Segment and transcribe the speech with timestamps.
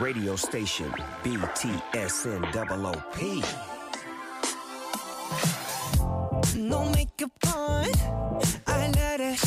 [0.00, 0.90] Radio station
[1.22, 3.44] BTSN double OP.
[6.56, 7.90] No makeup on,
[8.66, 9.38] I let it.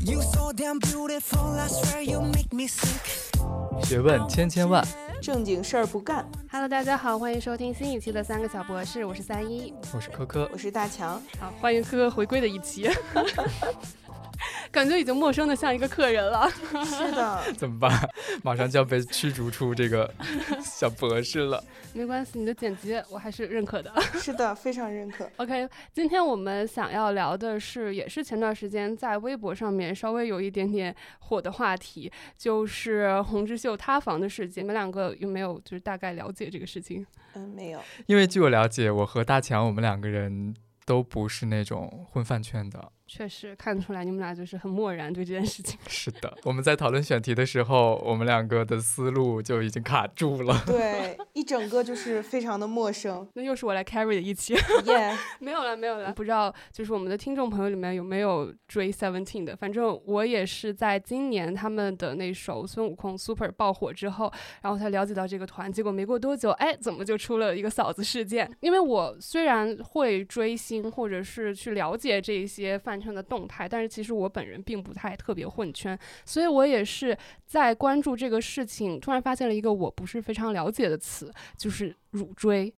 [0.00, 3.32] You so damn beautiful, I swear you make me sick.
[3.84, 4.86] 学问千千万，
[5.22, 6.28] 正经事儿不干。
[6.50, 9.72] Hello，大家好，欢迎收听新一期的三个小博士，我是三一。
[9.94, 10.58] 我是科科我。
[10.58, 12.90] 是大强，好，欢迎科科回归的一期，
[14.72, 16.50] 感觉已经陌生的像一个客人了。
[16.84, 18.08] 是的， 怎么办？
[18.42, 20.12] 马上就要被驱逐出这个
[20.64, 21.62] 小博士了。
[21.92, 23.92] 没关系，你的剪辑我还是认可的。
[24.18, 25.30] 是的，非常认可。
[25.36, 34.62] OK，今天我们想要聊的是，也是前段时间在微博上面稍微有一点点火的话题，就是洪之秀塌房的事情。
[34.62, 37.06] 你们两个有没有就是大概了解这个事情？
[37.34, 37.80] 嗯，没有。
[38.06, 40.54] 因为据我了解，我和大强我们两个人
[40.86, 42.90] 都不是那种混饭圈的。
[43.14, 45.78] 确实看得出来，你们俩就是很漠然对这件事情。
[45.86, 50.62] 是的，我们在讨论选题的时候，我们两个的思路就已经卡住了。
[50.64, 53.28] 对， 一整个就是非常的陌生。
[53.34, 54.54] 那又是我来 carry 的一期。
[54.54, 56.10] 耶、 没有了，没有了。
[56.14, 59.54] 不知道就是我们的听众朋友里面有没有追 Seventeen 的？
[59.54, 64.32] 反正我也是在今年他们的那首孙悟空 Super 爆火之后，
[64.62, 65.70] 然后才了解到这个团。
[65.70, 68.50] 结果没过多久，哎，怎么就出了一个嫂子事件？
[68.60, 82.72] 因为我虽然会追星或者是去了解这一些饭圈的动态，但是其实我本人并不太特别混圈，所以我也是在关注这个事情，突然发现了一个我不是非常了解的词，就是乳追。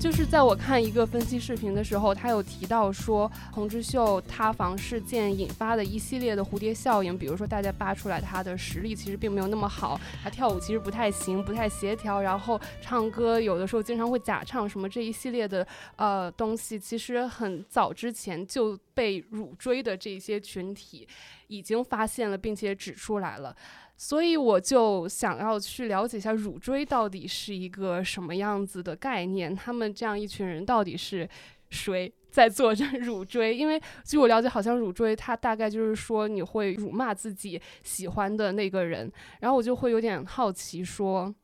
[0.00, 21.06] 就是在我看一个分析视频的时候，他有提到说，洪之秀塌房事件引发的一系列的蝴蝶效应，比如说大家扒出来他的实力其实并没有那么好，他跳舞其实不太行，不太协调，然后唱歌有的时候经常会假唱，什么这一系列的呃东西，其实很早之前就被辱追的这些群体
[21.48, 23.54] 已经发现了，并且指出来了。
[24.02, 31.28] 所以我就想要去了解一下乳追到底是一个什么样子的概念，他们这样一群人到底是
[31.68, 33.54] 谁 在做着乳追？
[33.54, 41.34] 因为据我了解，好像乳追它大概就是说你会辱骂自己喜欢的那个人，然后我就会有点好奇说，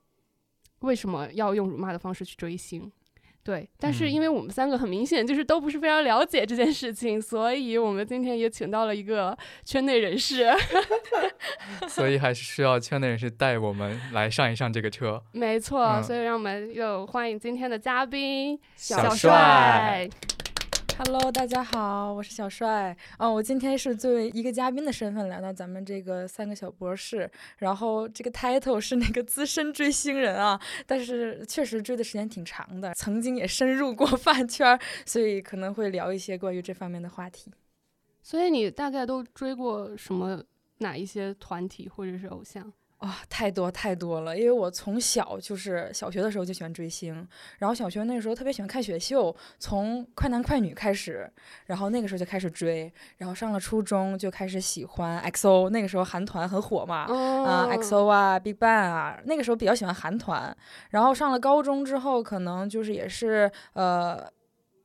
[0.79, 2.91] 为什么要用辱骂的方式去追星？
[3.47, 10.53] 对，但是嗯因为我们三个很明显就是都不是非常了解这件事情，所以我们今天也请到了一个圈内人士。
[11.89, 15.23] 所以还是需要圈内人士带我们来上一上这个车。
[15.31, 20.11] 没错，嗯所以让我们又欢迎今天的嘉宾小帅帅。
[20.99, 22.97] Hello，大家好，我是小帅。
[23.19, 37.53] 嗯，我今天是作为一个嘉宾的身份来到咱们这个三个小博士，然后这个 title 是那个资深追星人啊，但是确实追的时间挺长的，曾经也深入过饭圈，所以可能会聊一些关于这方面的话题。
[38.23, 40.43] 所以你大概都追过什么
[40.79, 42.73] 哪一些团体或者是偶像？
[43.01, 44.37] 哇、太多太多了！
[44.37, 51.31] 因为我从小就是小学的时候就喜欢追星，然后小学那个时候特别喜欢看选秀，从快男快女开始，
[51.67, 60.57] 然后那个时候就开始追，然后上了初中就开始喜欢 XO，那个时候韩团很火嘛，啊、哦 XO 啊，Big Bang 啊，那个时候比较喜欢韩团。
[60.89, 64.27] 然后上了高中之后，可能就是也是呃，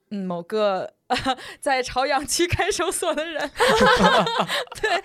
[0.10, 0.92] 嗯，某个
[1.60, 3.50] 在朝阳区看守所的人，
[4.82, 5.04] 对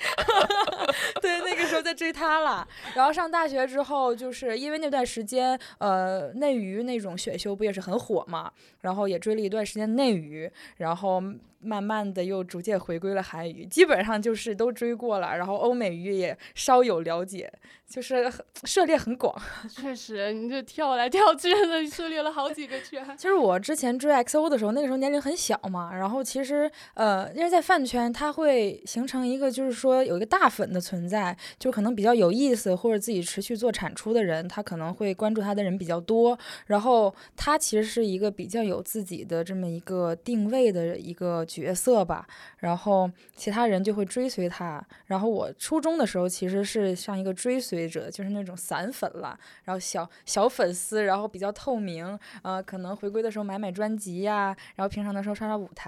[1.21, 2.67] 对，那个时候在追他了。
[2.95, 8.51] 然后上大学之后，就是因为那段时间，呃，内娱那种选秀不也是很火嘛，
[8.81, 11.23] 然后也追了一段时间内娱，然后
[11.61, 17.53] 慢慢的又逐渐回归了韩语，基本上就是都追过了，然后欧美娱也稍有了解，
[17.89, 18.31] 就是
[18.65, 19.35] 涉猎很广。
[19.69, 23.05] 确实，你这跳来跳去的，涉猎了好几个圈。
[23.17, 42.27] 其实我之前追 XO 的时候，那个时候年龄很小嘛，然后其实呃，因为在饭圈，它会形成一个就是说有一个大粉的存在，就可能比较有意思或者自己持续做产出的人，他可能会关注他的人比较多，然后他其实是一个比较有自己的这么一个定位的一个角色吧，
[42.59, 44.85] 然后其他人就会追随他。
[45.07, 55.86] 然后我初中的时候其实是像一个追随者，就是那种散粉了，然后小小粉丝，然后比较透明，呃，可能回归的时候买买专辑呀、然后平常的时候刷刷舞台，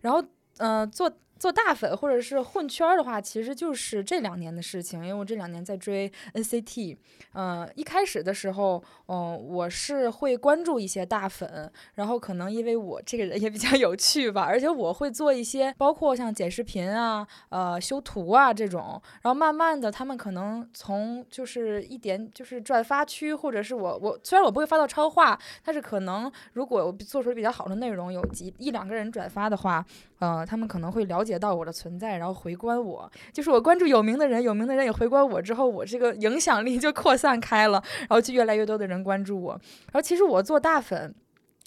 [0.00, 0.24] 然后。
[0.58, 6.96] 呃，做做大粉或者是混圈儿的话，其实就是这两年的事情，因为我这两年在追 NCT，
[7.32, 29.84] 呃，一开始的时候，嗯、我是会关注一些大粉，然后可能因为我这个人也比较有趣吧，而且我会做一些包括像剪视频啊、呃修图啊这种，然后慢慢的他们可能从就是一点就是转发区，或者是我我虽然我不会发到超话，但是可能如果我做出比较好的内容，有几一两个人转发的话，
[30.20, 33.10] 呃，他们可能会了解到我的存在，然后回关我。
[33.32, 39.52] 就是我关注有名的人，有名的人也回关我之后，我这个影响力就扩散开了，然后就越来越多的人关注我。
[39.86, 41.14] 然后其实我做大粉。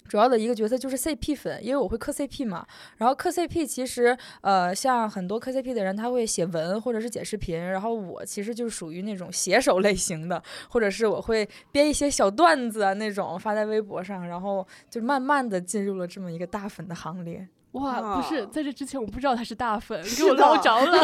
[0.08, 2.66] 主要的一个角色就是 CP 粉，因为我会磕 CP 嘛。
[2.96, 7.60] 然后磕 CP 其实，呃，像很多磕 CP 的人，他会写文或者是剪视频。
[7.60, 17.46] 然后我其实就是属于那种写手类型的，或者是我会编一些小段子啊那种发在微博上，然后就慢慢的进入了这么一个大粉的行列。
[17.72, 20.98] 哇，不是，在这之前我不知道他是大粉，给我捞着了。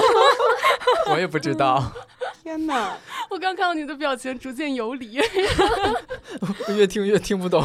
[1.11, 1.93] 我也不知道，
[2.43, 2.97] 天哪！
[3.31, 5.19] 我刚看到你的表情逐渐游离。
[6.69, 7.65] 我越听越听不懂，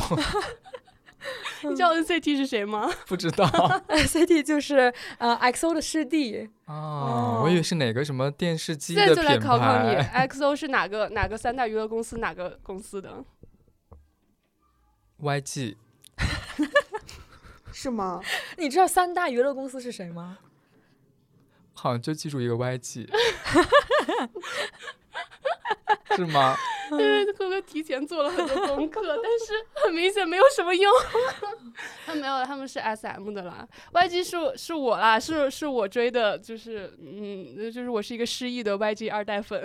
[1.64, 2.90] 你知道 NCT 是谁吗？
[3.08, 3.46] 不知道
[3.88, 13.24] ，NCT 就是呃 XO 的师弟，哦，我以为是哪个什么电视机的现在就来考考你，XO 是哪个哪个三大娱乐公司哪个公司的
[15.22, 15.76] ？YG
[17.82, 18.22] 是吗？
[18.58, 20.38] 你知道三大娱乐公司是谁吗？
[21.74, 23.08] 好像就记住一个 YG，
[26.16, 26.58] 是吗？
[26.92, 29.54] 因为哥哥提前做了很多功课， 但是
[29.86, 30.92] 很明显没有什么用。
[32.06, 39.62] 他没有，他们是 SM 的啦，YG 是是我啦，是是我追的，就是嗯，就是我是一个失忆的 YG 二代粉。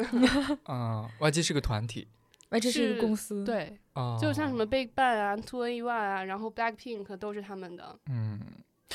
[0.64, 2.06] 啊，YG 是个团体
[2.50, 7.98] ，YG 是一个公司。，对，啊，就像什么 Big Bang 啊、Two N E One 啊，然后 Blackpink 都是他们的。
[8.10, 8.40] 嗯，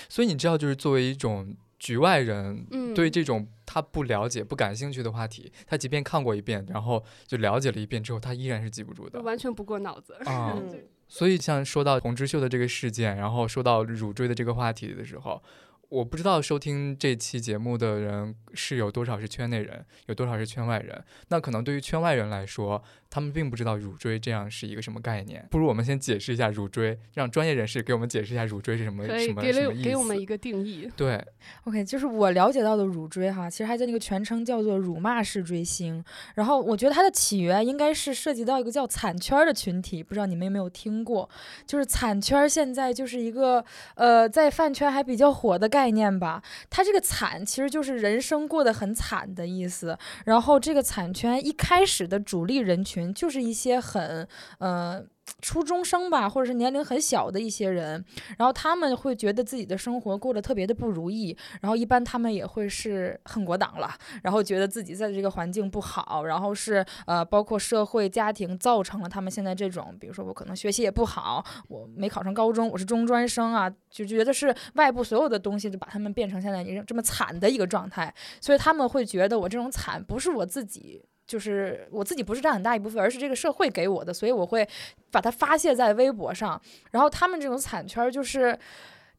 [0.08, 10.14] 所以你知道，就是作为一种局外人，嗯，对这种他不了解、不感兴趣的话题，他即便看过一遍，然后就了解了一遍之后，他依然是记不住的完全不过脑子。
[10.26, 10.54] 啊。
[10.56, 15.42] 嗯， 所以像说到红之秀的这个事件，然后说到乳追的这个话题的时候，
[15.88, 21.04] 我不知道收听这期节目的人是有多少是圈内人，有多少是圈外人。
[21.30, 25.46] 那可能对于圈外人来说，他们并不知道乳锥这样是一个什么概念。
[25.50, 29.84] 不如我们先解释一下乳锥，让专业人士给我们解释一下乳锥是什么什么给了什么意思。
[29.84, 30.90] 给我们一个定义。
[30.96, 31.24] 对
[31.64, 36.04] ，OK，就是我了解到的乳锥哈，其实它的那个全称叫做辱骂式追星。
[36.36, 41.30] 然后我觉得它的起源应该是涉及到一个叫惨圈儿的群体，不知道你们有没有听过？
[41.66, 43.64] 就是惨圈儿现在就是一个
[43.96, 46.42] 呃在饭圈还比较火的概念吧。
[46.70, 49.98] 它这个惨其实就是人生过得很惨的意思。
[50.26, 54.28] 然后这个惨圈一开始的主力人群就是一些很
[54.60, 55.06] 呃。
[55.42, 58.04] 初中生吧，或者是年龄很小的一些人，
[58.40, 63.94] 然后他们会觉得自己的生活过得特别的不如意，然后一般他们也会是恨国党了，
[64.24, 78.12] 然后觉得自己在这个环境不好，然后是呃，包括社会、家庭造成了他们现在这种，比如说我可能学习也不好，我没考上高中，我是中专生啊，就觉得是外部所有的东西就把他们变成现在这么惨的一个状态，
[78.42, 81.06] 所以他们会觉得我这种惨不是我自己。
[81.30, 84.68] 就是我自己不是占很大一部分，而是这个社会给我的，所以我会
[85.12, 86.60] 把它发泄在微博上。
[86.90, 88.58] 然后他们这种惨圈儿就是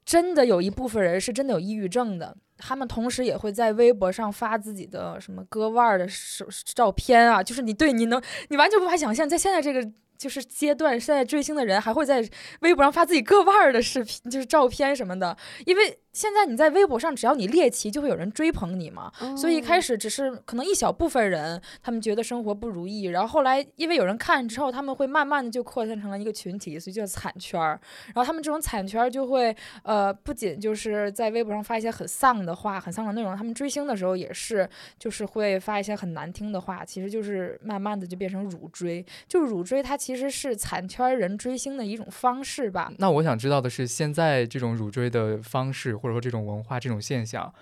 [0.05, 9.89] 真的有一部分人是真的有抑郁症的，他们同时也会在微博上发自己的什么割腕儿的手照片啊，就是你对你能你完全无法想象，在现在这个。
[10.21, 12.23] 就是阶段，现在追星的人还会在
[12.61, 15.35] 微博上发自己割腕儿的视频，就是照片什么的，
[15.65, 19.13] 因为现在你在微博上，只要你猎奇，就会有人追捧你嘛。
[19.37, 27.81] 所以一开始始只是可能一小部分人，他们觉得生活不如意，然后后来因为有人看之后，他们会慢慢的就扩散成了一个群体，所以叫惨圈儿。
[28.09, 39.05] 然后他们这种惨圈儿就会呃，不仅就是在微博上发一些很丧的话、很丧的内容，他们追星的时候也是，就是会发一些很难听的话，其实就是慢慢的就变成辱追。
[39.27, 42.93] 就辱追，它其实是惨圈儿人追星的一种方式吧。
[42.99, 47.53] 那我想知道的是，现在这种辱追的方式，或者说这种文化、这种现象，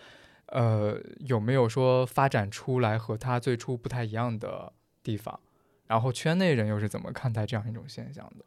[0.46, 5.38] 呃，有没有说发展出来和它最初不太一样的地方？
[5.86, 8.44] 然后圈内人又是怎么看待这样一种现象的？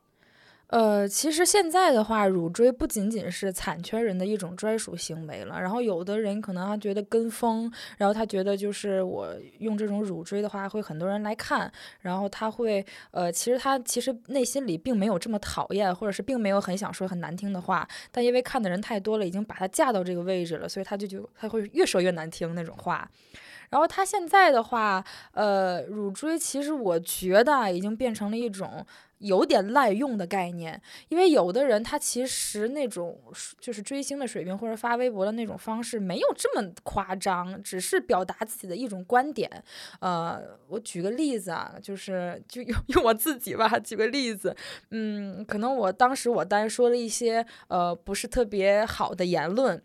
[0.71, 5.59] 呃，其实现在的话，乳锥不仅仅是惨缺人的一种专属行为了。
[5.59, 23.11] 然后有的人可能他觉得跟风，然后他觉得就是我用这种乳锥的话，会很多人来看，然后他会呃，其实他其实内心里并没有这么讨厌，或者是并没有很想说很难听的话，但因为看的人太多了，已经把他架到这个位置了，所以他就就他会越说越难听那种话。
[23.71, 28.85] 然后他现在的话，呃，乳追其实我觉得已经变成了一种。
[29.21, 33.21] 有点滥用的概念，因为有的人他其实那种
[33.59, 39.47] 就是追星的水平或者发微博的那种方式没有这么夸张，只是表达自己的一种观点。
[39.99, 44.55] 呃，我举个例子啊，就是就用用我自己吧，举个例子，
[44.89, 49.79] 嗯，可能我当时我单说了一些呃不是特别好的言论。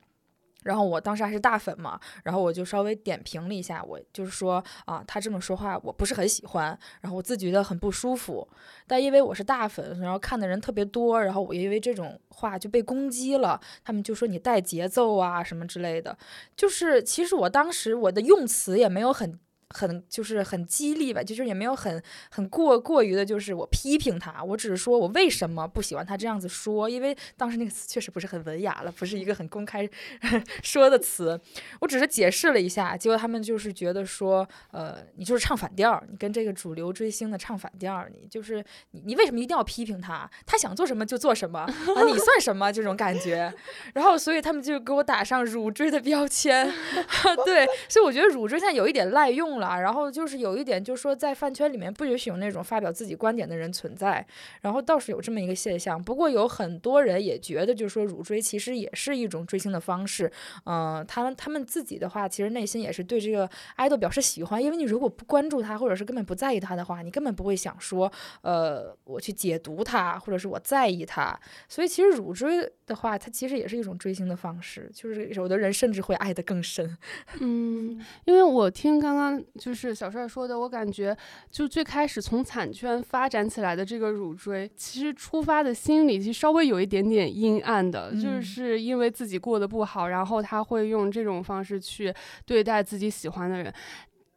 [0.66, 8.46] 然后我当时还是大粉嘛，然后我就稍微点评了一下，我就是说啊，他这么说话我不是很喜欢，然后我自己觉得很不舒服。
[8.86, 16.16] 但因为我是大粉，然后看的人特别多，然后我因为这种话就被攻击了，他们就说你带节奏啊什么之类的。
[16.56, 19.38] 就是其实我当时我的用词也没有很。
[19.70, 29.88] 很就是很激励吧，就是也没有很很过过于的，就是我批评他，我只是说我为什么不喜欢他这样子说，因为当时那个词确实不是很文雅了，不是一个很公开
[30.62, 31.40] 说的词，
[31.80, 40.30] 我只是解释了一下，结果他们就是觉得说，呃，你就是唱反调，你跟这个主流追星的唱反调，你就是你你为什么一定要批评他？
[40.46, 43.52] 他想做什么就做什么啊，你 算什么这种感觉？
[43.94, 46.72] 然后所以他们就给我打上乳追的标签，
[47.44, 49.55] 对，所以我觉得乳追现在有一点滥用。
[49.60, 54.26] 然后就是有一点，就是说在饭圈里面不允许有那种发表自己观点的人存在，
[54.60, 56.02] 然后倒是有这么一个现象。
[56.02, 60.30] 不过有很多人也觉得，就是说乳追其实也是一种追星的方式。
[60.64, 68.10] 嗯，他们他们自己的话，其实内心也是对这个爱豆表示喜欢，因为你如果不关注他，或者是根本不在意他的话，你根本不会想说，
[68.42, 71.38] 呃，我去解读他，或者是我在意他。
[71.68, 76.96] 所以其实乳追的话，它其实也是一种追星的方式，就是有的人甚至会爱得更深。
[77.40, 79.42] 嗯，因为我听刚刚。
[79.58, 81.16] 就是小帅说的，我感觉
[81.50, 93.72] 就最开始从惨圈发展起来的这个乳锥，其实出发的心理其实稍微有一点点阴暗的，就是因为自己过得不好，然后他会用这种方式去对待自己喜欢的人。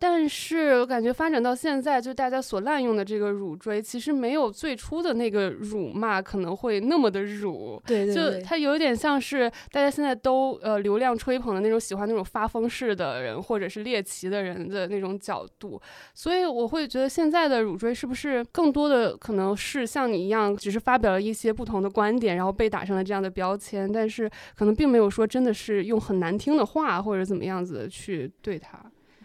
[0.02, 7.82] 但是我感觉发展到现在，就大家所滥用的这个辱追，其实没有最初的那个辱骂可能会那么的辱。
[7.86, 8.40] 对对对。
[8.40, 15.82] 就它有点像是大家现在都呃流量吹捧的那种喜欢那种发疯式的人，或者是猎奇的人的那种角度。
[16.14, 28.80] 所以我会觉得现在的辱追是不是更多的可能是像你一样，只是发表了一些不同的观点，然后被打上了这样的标签，但是可能并没有说真的是用很难听的话或者怎么样子去对他。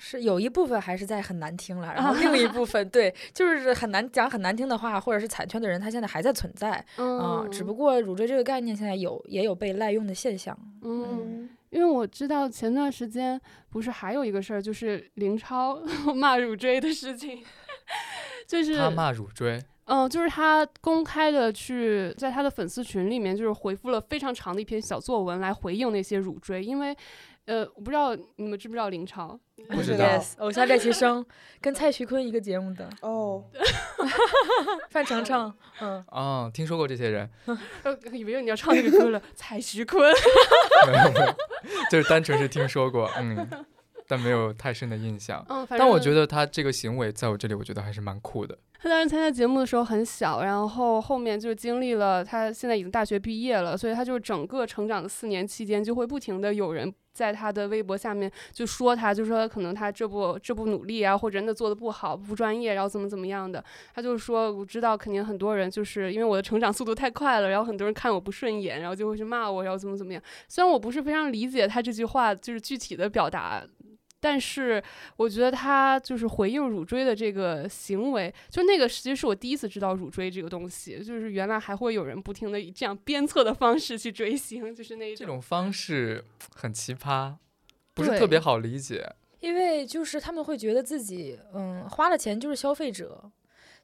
[0.07, 15.81] 是有一部分还是在很难听了，然后另一部分对，就是很难讲很难听的话，或者是惨圈的人，他现在还在存在，嗯，只不过乳锥这个概念现在有也有被滥用的现象，嗯，因为我知道前段时间不是还有一个事儿，就是林超
[16.15, 17.43] 骂乳锥的事情，
[18.47, 26.95] 就是他骂乳锥，嗯，就是他公开的去在他的粉丝群里面，就是回复了非常长的一篇小作文来回应那些乳锥，因为。
[27.47, 29.39] 呃，我不知道你们知不知道林超？
[29.69, 30.07] 不知道。
[30.39, 31.25] 偶像练习生
[31.61, 33.45] 跟蔡徐坤一个节目的哦。
[34.91, 36.05] 范丞丞，嗯。
[36.09, 37.29] 哦，听说过这些人。
[38.13, 40.13] 以为你要唱那个歌了， 蔡徐坤。
[40.87, 41.35] 没有没有，
[41.91, 43.47] 就是单纯是听说过，嗯，
[44.09, 45.45] 但没有太深的印象。
[45.49, 48.57] 嗯，但我觉得他这个行为在我这里，我觉得还是蛮酷的。
[48.81, 63.65] 他当时参加节目的时候很小，然后后面就经历了，他现在已经大学毕业了，所以他就整个成长的四年期间，就会不停的有人在他的微博下面就说他，就说可能他这不这不努力啊，或者真的做的不好，不专业，然后怎么怎么样的。
[63.95, 70.23] 他就说我知道肯定很多人就是因为我的成长速度太快了，然后很多人看我不顺眼，然后就会去骂我，然后怎么怎么样。
[70.49, 73.65] 虽然我不是非常理解他这句话就是具体的表达。
[74.25, 74.83] 但是
[75.17, 87.35] 我觉得他就是回应乳锥的这个行为，就那个其实是我第一次知道乳锥这个东西，就是原来还会有人不停的以这样鞭策的方式去追星，就是那这种方式很奇葩，
[87.93, 89.15] 不是特别好理解。
[89.41, 93.31] 因为就是他们会觉得自己嗯花了钱就是消费者。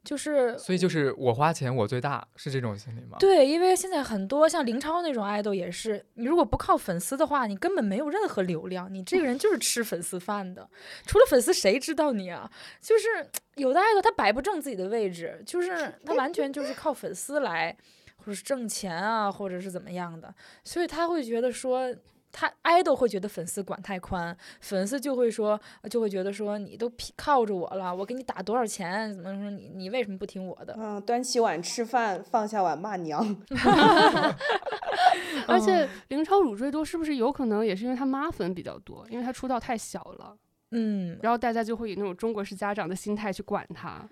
[0.02, 3.18] 就是，所以就是我花钱我最大，是这种心理吗？
[3.20, 10.68] 对，因为现在很多像林超那种爱豆也是，你如果不靠粉丝的话，你根本没有任何流量，你这个人就是吃粉丝饭的。
[11.06, 12.50] 除了粉丝，谁知道你啊？
[12.80, 13.08] 就是
[13.56, 17.76] 有的爱豆他摆不正自己的位置，就是他完全就是靠粉丝来，
[18.16, 21.94] 或者是挣钱啊，或者是怎么样的，所以他会觉得说。
[22.32, 25.60] 他爱豆会觉得粉丝管太宽，粉丝就会说，
[25.90, 30.74] 就会觉得说你都靠着我了，我给你打多少钱，怎么说你你为什么不听我的？
[30.78, 33.24] 嗯，端起碗吃饭，放下碗骂娘。
[35.46, 40.36] 而且林超乳最多是不是有可能也是因为他妈粉比较多，因为他出道太小了，
[40.70, 44.08] 嗯，然后大家就会以那种中国式家长的心态去管他。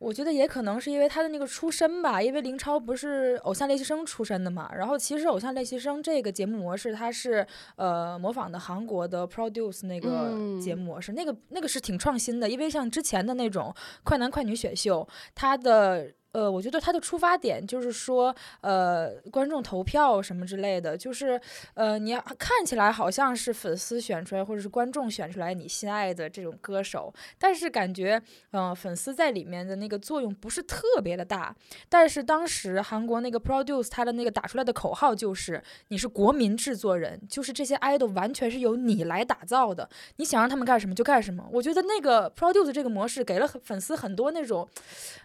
[0.00, 4.70] 我觉得也可能是因为他的那个出身吧，因为林超不是偶像练习生出身的嘛。
[4.74, 16.10] 然后其实偶像练习生这个节目模式，它是呃模仿的韩国的 Produce 那个节目模式，那个那个是挺创新的，因为像之前的那种快男快女选秀，它的。
[16.32, 21.40] 呃，我觉得他的出发点就是说，呃，观众投票什么之类的，就是，
[21.74, 28.22] 呃，你要看起来好像是粉丝选出来，或者是观众选出来你心爱的这种歌手，但是感觉，
[28.52, 31.52] 嗯，粉丝在里面的那个作用不是特别的大。
[31.88, 41.44] 但是当时韩国那个 produce 他的那个打出来的口号就是，你是国民制作人，就是这些 idol 完全是由你来打造的，你想让他们干什么就干什么。
[41.52, 44.68] 我觉得那个 produce 这个模式给了粉丝很多那种，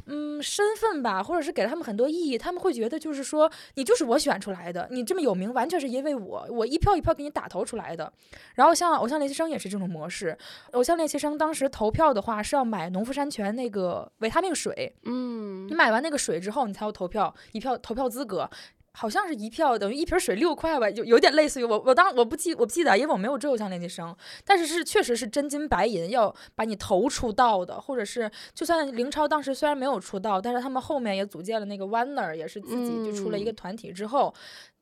[0.08, 0.95] 嗯，身份。
[1.02, 8.12] 吧，或者是给了他们很多意义，他们会觉得就是说，你就是我选出来的，你这么有名，完全是因为我，我一票一票给你打投出来的。
[8.56, 10.38] 然后像偶像练习生也是这种模式，
[10.72, 18.50] 偶像练习生当时投票的话是要买农夫山泉那个维他命水，嗯，你买完那个水之后，你才有投票一票投票资格。
[18.96, 34.34] 好像是一票等于一瓶水六块吧，有有点类似于我我当我不记我不记得，因为我没有追偶像练习生，但是是确实是真金白银要把你投出道的，或者是就算林超当时虽然没有出道，但是他们后面也组建了那个 Winner，也是自己就出了一个团体之后，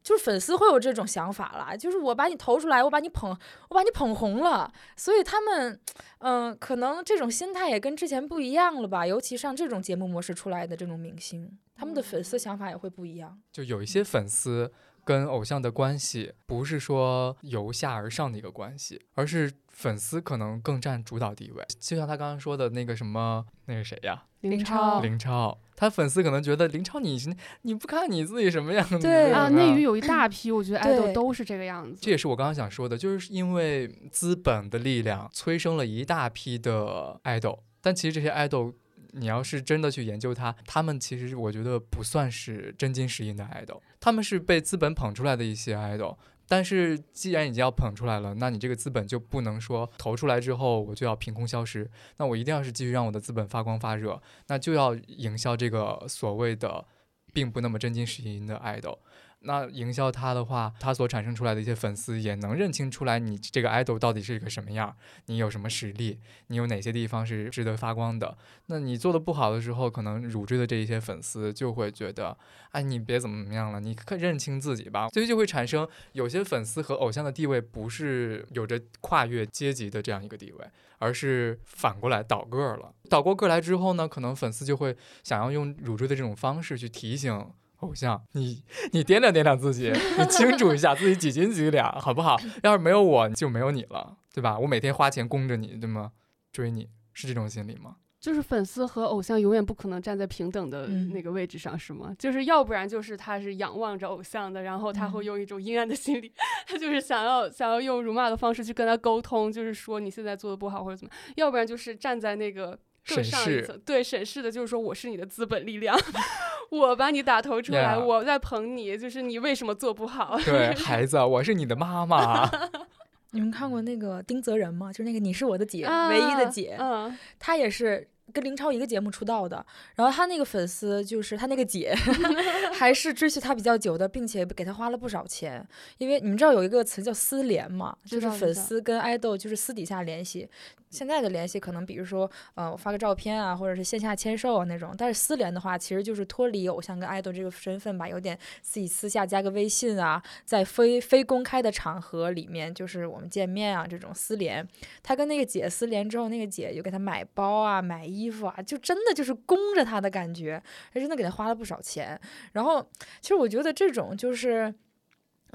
[0.03, 3.35] 就是粉丝会有这种想法啦，就是我把你投出来，我把你捧
[3.69, 5.79] 我把你捧红了，所以他们
[6.19, 11.57] 嗯可能这种心态也跟之前不一样了吧，尤其上这种节目模式出来的这种明星。
[11.75, 14.71] 他们的粉丝想法也会不一样，就有一些粉丝
[15.03, 21.65] 跟偶像的关系不是说由下而上的一个关系，而是粉丝可能更占主导地位。
[21.79, 24.23] 就像他刚刚说的那个什么，那个谁呀？
[24.41, 25.01] 林超。
[25.01, 27.17] 林超，他粉丝可能觉得林超你
[27.63, 28.99] 你不看你自己什么样子？
[28.99, 31.99] 对啊，内娱有一大批，我觉得 爱豆都是这个样子。
[32.01, 38.73] 这也是我刚刚想说的，就是因为资本的力量催生了一大批的爱豆，但其实这些爱豆。
[39.15, 46.17] 你要是真的去研究他，他们其实我觉得不算是真金实银的爱豆，他们是被资本捧出来的一些爱豆。
[46.47, 56.85] 但是既然已经要捧出来了，那你这个资本就不能说投出来之后我就要凭空消失，那我一定要是继续让我的资本发光发热，那就要营销这个所谓的
[57.33, 58.99] 并不那么真金实银的爱豆。
[59.43, 64.95] 那营销他的话，他所产生出来的一些粉丝也能认清出来，你这个 idol 到底是一个什么样，
[65.25, 68.37] 你有什么实力，你有哪些地方是值得发光的。
[68.67, 72.37] 那你做的不好的时候，可能乳追的这一些粉丝就会觉得，
[72.71, 75.09] 哎，你别怎么怎么样了，你可认清自己吧。
[75.09, 80.65] 所以就会产生有些粉丝和偶像的地位不是有着跨越阶级的这样一个地位，
[80.99, 82.93] 而是反过来倒个儿了。
[83.09, 87.45] 倒过个来之后呢，可能粉丝就会想要用乳追的这种方式去提醒。
[87.83, 92.37] 偶像，你你掂量掂量自己， 你清楚一下自己几斤几两，好不好？
[92.63, 94.57] 要是没有我，就没有你了，对吧？
[94.57, 96.11] 我每天花钱供着你，对吗？
[96.51, 97.97] 追你是这种心理吗？
[98.19, 102.15] 就是粉丝和偶像永远不可能站在平等的那个位置上，是吗？
[102.17, 106.31] 就是要不然就是他是仰望着偶像的，然后他会用一种阴暗的心理，
[106.65, 112.79] 他就是想要想要用辱骂的方式去跟他沟通，就是说你现在做的不好或者怎么，要不然就是站在那个。
[113.07, 115.97] 更上一层，对审视的，就是说我是你的资本力量，
[116.71, 120.37] 我把你打头出来，我在捧你，就是你为什么做不好？
[120.45, 122.49] 对 孩子，我是你的妈妈。
[123.31, 124.91] 你们看过那个丁泽仁吗？
[124.91, 128.07] 就是那个你是我的姐，唯一的姐，嗯，她也是。
[128.31, 131.93] 跟林超一个节目出道的，然后他那个粉丝就是他那个姐，
[132.73, 135.65] 还是追随他比较久的，并且给他花了不少钱。
[135.97, 140.47] 因为你们知道有一个词叫私联嘛，就是粉丝跟爱豆就是私底下联系。
[140.89, 144.93] 现在的联系可能比如说，呃，我发个照片啊，或者是线下签售啊那种。
[144.95, 154.67] 但是私联的话，其实就是脱离偶像跟爱豆这个身份吧，有点自己私下加个微信啊，在非非公开的场合里面，就是我们见面啊这种私联。
[155.01, 158.29] 他跟那个姐私联之后，那个姐就给他买包啊，买衣。
[158.29, 162.19] 服啊，就真的就是供着他的感觉，还真的给他花了不少钱。
[162.51, 162.85] 然后，
[163.21, 164.73] 其实我觉得这种就是。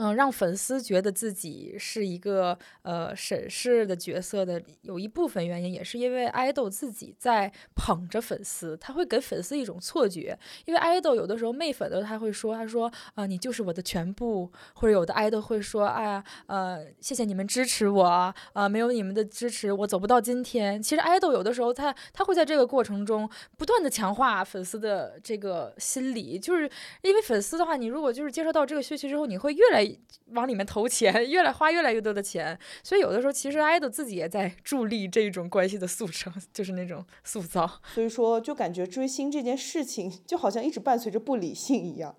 [0.01, 10.39] 嗯，让粉丝觉得自己是一个呃审视的角色的，有一部分原因也是因为爱豆自己在捧着粉丝，他会给粉丝一种错觉。
[10.67, 18.05] 因为爱豆有的时候媚粉的他会说，他说啊你就是我的全部，或者有的爱豆会说，哎呀呃谢谢你们支持我
[18.53, 20.81] 啊，没有你们的支持我走不到今天。
[20.81, 26.71] 其实爱豆有的时候他他会在这个过程中不断的强化粉丝的这个心理，就是
[27.03, 29.88] 因为粉丝的话，你如果就是接受到这个讯息之后，你会越来。
[30.33, 37.81] 往里面投钱，越来花越来越多的钱， 所以有的时候其实爱豆自己也在助力这种关系的塑成，就是那种塑造。
[37.95, 42.17] 所以说，就感觉追星这件事情就好像一直伴随着不理性一样。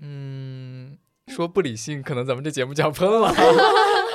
[0.00, 3.32] 嗯，说不理性，可能咱们这节目就要喷了。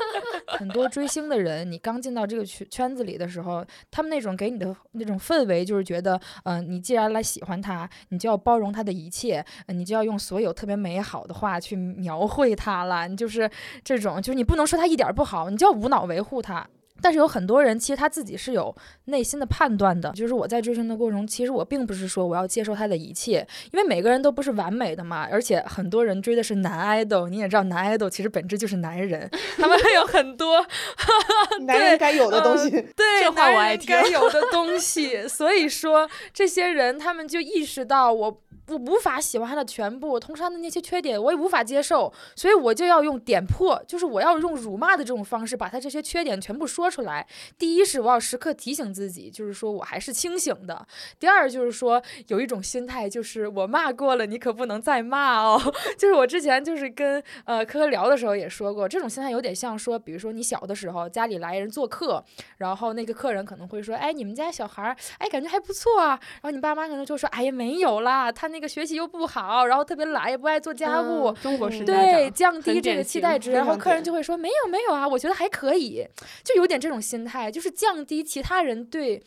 [0.58, 13.08] 很多追星的人，你刚进到这个圈圈子里的时候，他们那种给你的那种氛围，就是觉得，嗯、你既然来喜欢他，你就要包容他的一切，你就要用所有特别美好的话去描绘他了。
[13.08, 13.50] 你就是
[13.84, 16.68] 这种，就是你不能说他一点不好，你就要无脑维护他。
[17.02, 20.12] 但是有很多人，其实他自己是有内心的判断的。
[20.12, 25.28] 就是我在追星的过程中，其实我并不是说我要接受他的一切，因为每个人都不是完美的嘛。
[25.32, 30.66] 而且很多人追的是男 idol，你也知道，男 idol 其实本质就是男人， 他们会有很多
[31.66, 32.70] 男人该有的东西。
[32.70, 35.28] 对这话我爱听该有的东西。
[35.28, 38.42] 所以说，这些人他们就意识到我。
[38.70, 47.26] 我无法喜欢他的全部，同时他的那些缺点我也无法接受，所以我就要用点破，就是我要用辱骂的这种方式把他这些缺点全部说出来。
[47.58, 50.76] 第一是我要时刻提醒自己，就是说我还是清醒的；
[51.20, 55.60] 第二就是说有一种心态，就是我骂过了，你可不能再骂哦。
[55.98, 62.24] 就是我之前就是跟呃科科聊的时候也说过，这种心态有点像说，比如说你小的时候家里来人做客，
[62.58, 66.20] 然后那个客人可能会说，哎，你们家小孩儿，哎，感觉还不错啊。
[66.34, 71.28] 然后你爸妈可能就说，哎呀，没有啦，他那个学习又不好，然后特别懒，也不爱做家务。
[71.28, 76.08] 嗯中国式家对，降低这个期待值，然后客人就会说没有没有啊，我觉得还可以，
[76.44, 79.24] 就有点这种心态，就是降低其他人对。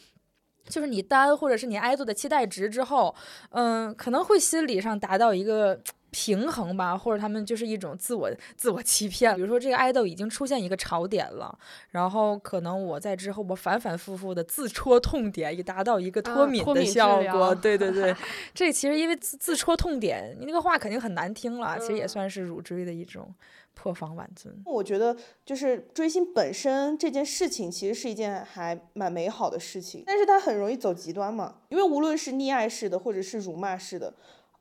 [0.68, 3.12] 就是你单或者是你爱豆的期待值之后，
[3.48, 5.80] 嗯，可能会心理上达到一个
[6.11, 9.35] 平衡吧，或者他们就是一种自我自我欺骗。
[9.37, 11.57] 比如说这个爱豆已经出现一个潮点了，
[11.90, 17.55] 然后可能我在之后我反反复复的自戳痛点，以达到一个脱啊敏的效果。
[17.55, 18.14] 对对对，
[18.55, 23.33] 这其实因为自自戳痛点，你那个话肯定很难听了，其实也嗯算是辱追的一种
[23.75, 24.55] 破防挽尊。
[24.64, 31.57] 我觉得就是追星本身这件事情，其实是一件还蛮美好的事情，但是它很容易走极端嘛。
[31.68, 34.12] 因为无论是溺爱式的，或者是辱骂式的，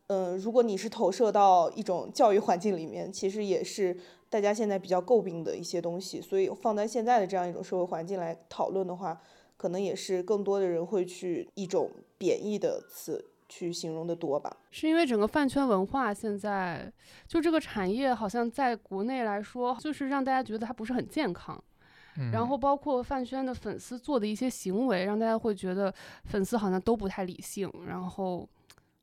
[0.09, 3.95] 嗯、如果你是投射到一种教育环境里面，其实也是
[4.27, 6.19] 大家现在比较诟病的一些东西。
[6.19, 9.21] 所以放在现在的这样一种社会环境来讨论的话，
[9.55, 14.57] 可能也是更多的人会去一种贬义的词去形容的多吧。
[14.71, 16.91] 是因为整个饭圈文化现在
[17.27, 21.63] 就这个产业，好像在国内来说，就是让大家觉得它不是很健康。
[22.17, 25.93] 嗯然后包括饭圈的粉丝做的一些行为，让大家会觉得
[26.25, 28.49] 粉丝好像都不太理性，然后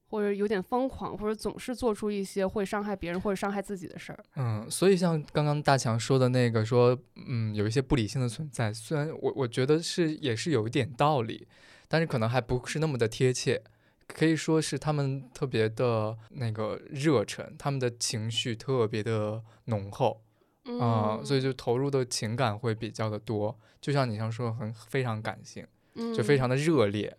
[0.09, 4.25] 或者有点疯狂，或者总是做出一些会伤害别人或者伤害自己的事儿。
[4.37, 11.47] 嗯，所以像刚刚大强说的那个说，嗯，有一些不理性的存在，虽然我我觉得是也是有一点道理，
[11.89, 13.63] 但是可能还不是那么的贴切。
[14.09, 20.23] 可以说是他们特别的那个热忱，他们的情绪特别的浓厚
[20.65, 23.59] 嗯，啊、所以就投入的情感会比较的多。
[23.81, 25.67] 就像你像说很非常感性，
[26.15, 27.17] 就非嗯常的热烈，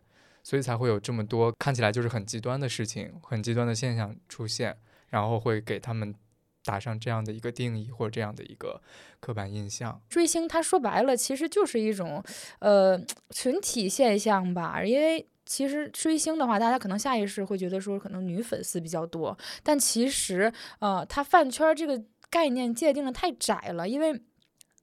[0.47, 4.77] 所以才会有这么多看起来就是很极端的事情、很极端的现象出现，
[5.09, 6.15] 然后会给他们
[6.63, 8.81] 打上这样的一个定义或者这样的一个
[9.19, 10.01] 刻板印象。
[10.07, 12.23] 追星，它说白了其实就是一种
[12.59, 12.97] 呃
[13.31, 15.27] 群体现象吧，因为。
[15.49, 24.11] 其实追星的话，大家可能下意识会觉得说，可能女粉丝比较多，但其实，呃，它饭圈这个概念界定的太窄了，因为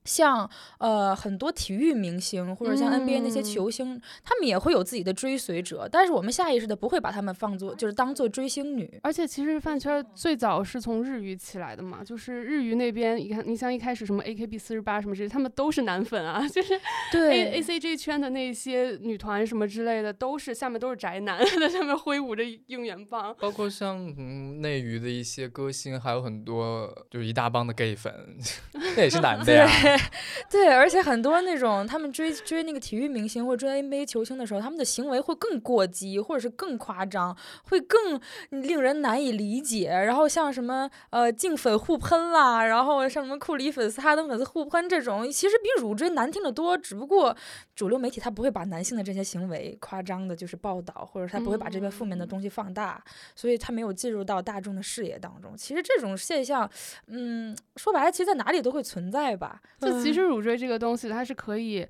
[0.05, 8.99] 像呃很多体育明星或者像 NBA 那些嗯球星，他们也会有自己的追随者，但是我们下意识的不会把他们放作就是当做追星女。
[9.03, 16.75] 而且其实饭圈最早是从日语起来的嘛，就是日语那边，你看，你像一开始什么 AKB 四十八什么之类，他们都是男粉啊， 就是
[17.13, 23.35] A A C G 圈的那些女团什么之类的，都是下面都是宅男 在上面挥舞着应援棒。
[23.41, 28.13] 包括像嗯内娱的一些歌星，还有很多就是一大帮的 gay 粉，
[28.97, 29.67] 那也是男的呀。
[30.51, 39.89] 对，而且很多那种他们追追那个体育明星或者追 NBA 球星的时候，他们的行为会更过激，或者是更夸张，会更令人难以理解。
[39.89, 46.77] 然后像什么呃净粉互喷啦，然后像什么库里粉丝、哈登粉丝互喷这种，其实比辱追难听的多。
[46.77, 47.37] 只不过
[47.75, 53.03] 主流媒体他不会把男性的这些行为夸张的，就是报道，或者他不会把这边负面的东西放大，
[53.35, 55.57] 所以他没有进入到大众的视野当中。
[55.57, 56.69] 其实这种现象，
[57.07, 59.61] 嗯，说白了，其实在哪里都会存在吧。
[59.85, 61.87] 就其实乳锥这个东西，它是可以。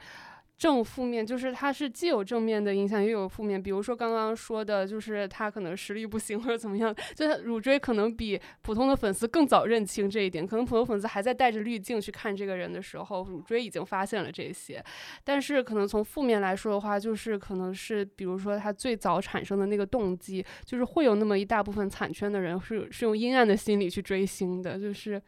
[0.56, 3.60] 正负面就是它是既有正面的影响，又有负面。
[3.60, 10.46] 比如说刚刚说的，就是他可能实力不行或者怎么样，就他乳锥可能比普通的粉丝更早认清这一点。
[10.46, 14.82] 可能普通粉丝还在带着滤镜去看这个人的时候，乳锥已经发现了这些。
[15.24, 25.20] 但是可能从负面来说的话，就是可能是比如说他最早产生的那个动机，就是会有那么一大部分惨圈的人是是用阴暗的心理去追星的，就是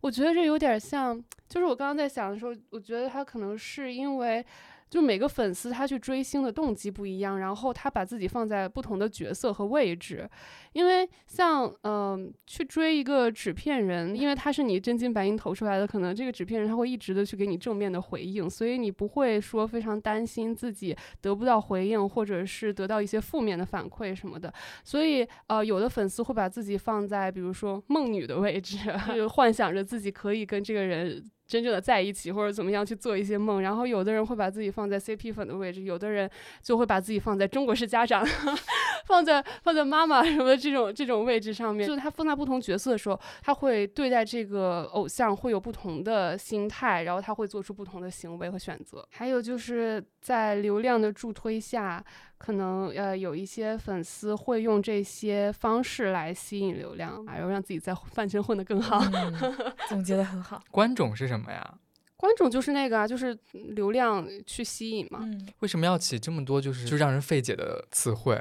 [0.00, 1.16] 我觉得这有点像，
[1.48, 4.44] 就是我刚刚在想的时候，我觉得他可能是因为
[4.90, 10.28] 就每个粉丝他去追星的动机不一样，然后他把自己放在不同的角色和位置，
[10.72, 24.52] 因为像嗯、去追一个纸片人，因为他是你真金白银投出来的，可能这个纸片人他会一直的去给你正面的回应，所以你不会说非常担心自己得不到回应，或者是得到一些负面的反馈什么的。
[24.84, 28.78] 所以呃，有的粉丝会把自己放在比如说梦女的位置，
[29.14, 31.24] 就幻想着自己可以跟这个人。
[31.46, 36.28] 真正的在一起，或者怎么样去做一些梦，然后有的人会把自己放在 CP 粉的位置，有的人
[36.62, 38.26] 就会把自己放在中国式家长，
[39.06, 41.86] 放在放在妈妈什么的这种这种位置上面。
[41.86, 49.06] 就是他放在不同角色的时候，他会对待这个偶像会有不同的心态，然后他会做出不同的行为和选择。
[49.10, 52.02] 还有就是在流量的助推下，
[52.44, 59.02] 可能呃有一些粉丝会用这些方式来吸引流量，然后让自己在饭圈混得更好。
[59.14, 60.62] 嗯总结的很好。
[60.70, 61.78] 观众是什么呀？
[62.18, 65.20] 观众就是那个啊，就是流量去吸引嘛。
[65.22, 68.38] 嗯，为什么要起这么多就是就让人费解的词汇？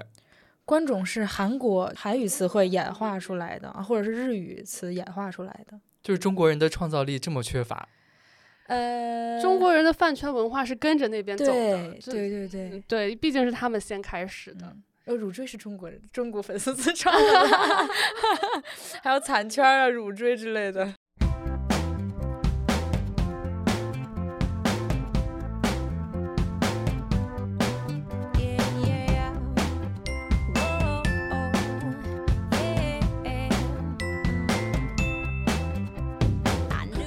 [0.66, 5.80] 观众是韩国韩语词汇演化出来的，啊或者是日语词演化出来的。
[6.02, 7.88] 就是中国人的创造力这么缺乏，
[8.68, 11.52] 呃，中国人的饭圈文化是跟着那边走的，
[12.06, 14.68] 对对对对毕竟是他们先开始的。
[14.68, 17.20] 嗯呃，乳锥是中国人，中国粉丝自创的
[19.04, 20.94] 还有残圈啊、乳锥之类的。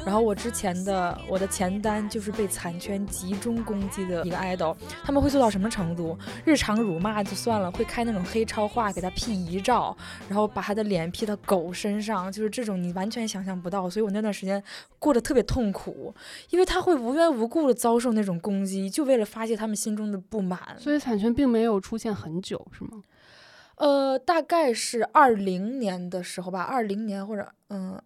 [0.07, 6.17] 然后我之前的我的前单就是被残圈集中攻击的一个 idol，他们会做到什么程度？
[6.45, 9.97] 日常辱骂就算了，会开那种黑超话给他 P 遗照，
[10.29, 13.91] 然后把他的脸 P 到狗身上，就是这种你完全想象不到。
[13.91, 14.63] 所以我那段时间
[15.01, 16.15] 过得特别痛苦，
[16.51, 20.61] 因为他会无缘无故的遭受那种攻击，就为了发泄他们心中的不满。
[20.79, 23.03] 所以残圈并没有出现很久，是吗？
[23.75, 28.01] 呃，大概是二零年的时候吧，二零年或者嗯，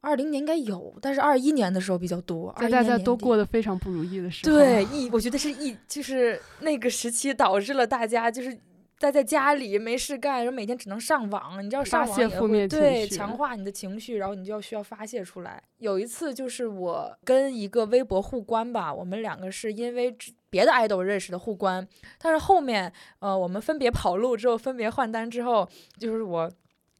[0.00, 2.54] 二零年应该有，但是二一年的时候比较多。
[2.54, 8.56] 21在大家都过得非常不如意的时候，对，一，我觉得是一，就是那个时期导致了大家就是
[9.00, 15.60] 待在家里没事干，然后每天只能上网，你知道上网也会对强化你的情绪，然后你就要需要发泄出来。
[15.78, 20.16] 有一次就是我跟一个微博互关吧，我们两个是因为
[20.48, 21.86] 别的 idol 认识的互关，
[22.20, 26.48] 但是后面呃我们分别跑路之后，分别换单之后，就是我。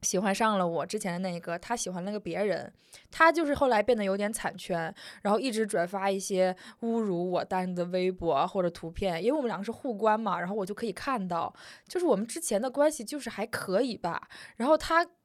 [0.03, 2.73] 喜欢上了我之前的那个，他喜欢那个别人，
[3.11, 11.53] 他就是后来变得有点惨圈，然后一直转发一些侮辱我单的微博或者图片，因为我们两个是互关嘛，然后我就可以看到，
[11.87, 15.07] 就是我们之前的关系就是还可以吧，然后他。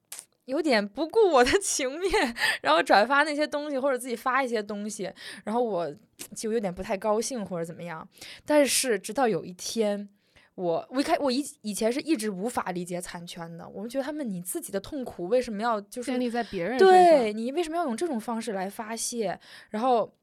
[0.46, 5.10] 有点不顾我的 情面，然后转发那些东西，或者自己发一些东西，
[5.46, 5.90] 然后我
[6.36, 8.06] 就有点不太高兴或者怎么样。
[8.44, 10.10] 但是直到有一天，
[10.56, 16.78] 我我一开我以以前是一直无法理解残圈的，我们觉得他们你自己的痛苦为什么要就是建立在别人。
[16.78, 19.39] 对你为什么要用这种方式来发泄？
[19.70, 20.13] 然后，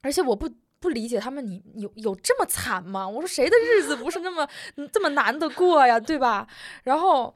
[0.00, 3.08] 而且我不不理解他们你，有有这么惨吗？
[3.08, 6.46] 我说谁的日子不是那么嗯这么难的过呀，对吧？
[6.84, 7.34] 然后。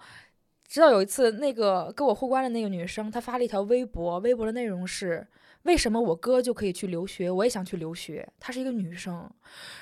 [0.67, 5.25] 直到有一次，那个跟我互关的那个女生，她发了一条微博，微博的内容是：
[5.65, 8.27] 为什么我哥就可以去留学，我也想去留学？
[8.39, 9.29] 她是一个女生，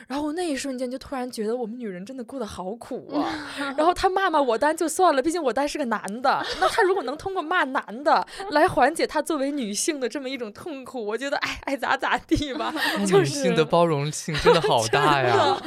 [0.07, 3.49] 然后那一瞬间就突然觉得我们女人真的过得好苦啊。
[3.77, 12.73] 然后她骂骂我单就算了，毕竟我单是个男的， 那她如果能通过骂男的来缓解她作为女性的这么一种痛苦，我觉得哎爱咋咋地吧。
[13.07, 15.61] 就女性的包容性真的好大呀！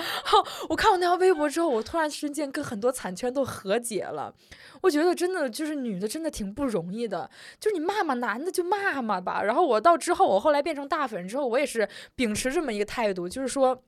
[0.70, 4.34] 我看我那条微博之后，我突然之间跟很多惨圈都和解了。
[4.86, 7.28] 我觉得真的就是女的真的挺不容易的，
[7.60, 9.42] 就是你骂骂男的就骂骂吧。
[9.42, 13.84] 然后我到之后，我后来变成大粉之后，我也是秉持这么一个态度，就是说。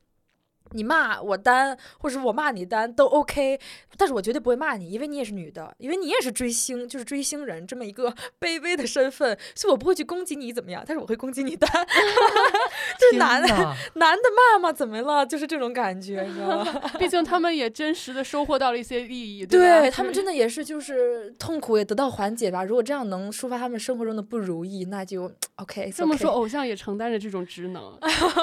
[0.71, 3.59] 你骂我单，或者是我骂你单都 OK，
[3.97, 11.69] 但是我绝对不会骂你，因为你也是女的，因为你也是追星，就是追星人这么一个 卑微的身份，所以我不会去攻击你怎么样，但是我会攻击你单，
[12.99, 13.47] 就是男的
[13.95, 16.81] 男的骂嘛怎么了，就是这种感觉，你知道吗？
[16.99, 22.63] 毕竟他们也真实的收获到了一些利益，对对他们真的也是，就是痛苦也得到缓解吧。
[22.63, 25.91] 如果这样能抒发他们生活中的不如意，那就 OK。
[25.95, 27.97] 这么说，偶像也承担着这种职能，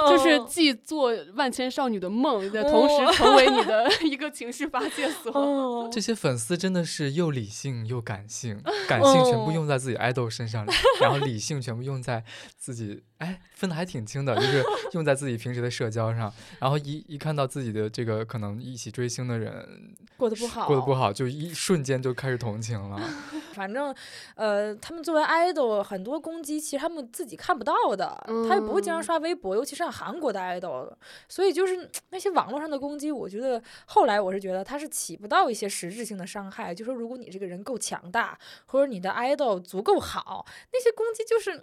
[0.08, 5.32] 就是既做万千少女的梦，的同时成为你的 一个情绪发泄所。
[5.32, 10.64] 哦，这些粉丝真的是又理性又感性， 感性全部用在自己 idol 身上，
[11.00, 12.24] 然后理性全部用在
[12.56, 16.30] 自己，哎，分的还挺清的，就是用在自己平时的社交上。
[16.60, 23.00] 然后一一看到自己的这个可能一起追星的人过得不好，过得不好，就一瞬间就开始同情了。
[23.54, 23.94] 反正，
[24.34, 30.92] 呃，他们作为 idol，很多攻击其实他们自己看不到的，他也不会经常嗯刷微博，尤其是像韩国的 idol，
[31.28, 36.74] 所以就是 那些网络上的攻击，我觉得后来我是觉得它是起不到一些实质性的伤害。
[36.74, 41.62] 就说如果你这个人够强大，或者你的 idol 足够好，那些攻击就是，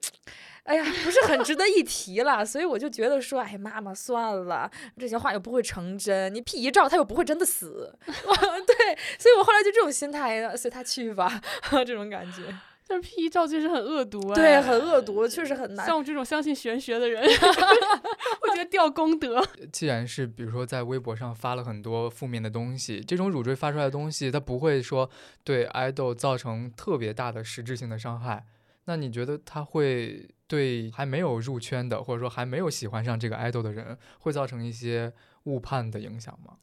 [0.63, 2.45] 哎呀，不是很值得一提了。
[2.45, 11.41] 所以我就觉得说，哎，妈妈算了，这些话又不会成真，你 P 一照他又不会真的死， 对，所以我后来就这种心态，随他去吧，
[11.85, 12.43] 这种感觉。
[12.87, 15.85] 但是 P 一照确实很恶毒哎，对，很恶毒，确实很难。
[15.85, 19.41] 像我这种相信玄学的人， 我觉得掉功德。
[19.71, 25.09] 既然是比如说在微博上发了很多负面的东西，这种乳锥发出来的东西，它不会说
[25.45, 28.45] 对 idol 造成特别大的实质性的伤害。
[28.85, 36.57] 那你觉得它会对还没有入圈的，或者说还没有喜欢上这个 idol 的人，会造成一些误判的影响吗？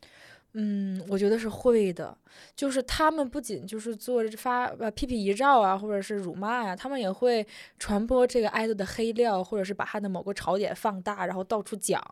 [0.61, 2.19] 嗯，我觉得是会的，
[2.57, 7.47] 就是他们不仅就是做发呃批评遗照啊，或者是辱骂呀、他们也会
[7.79, 12.03] 传播这个 idol 的黑料，或者是把他的某个槽点放大，然后到处讲。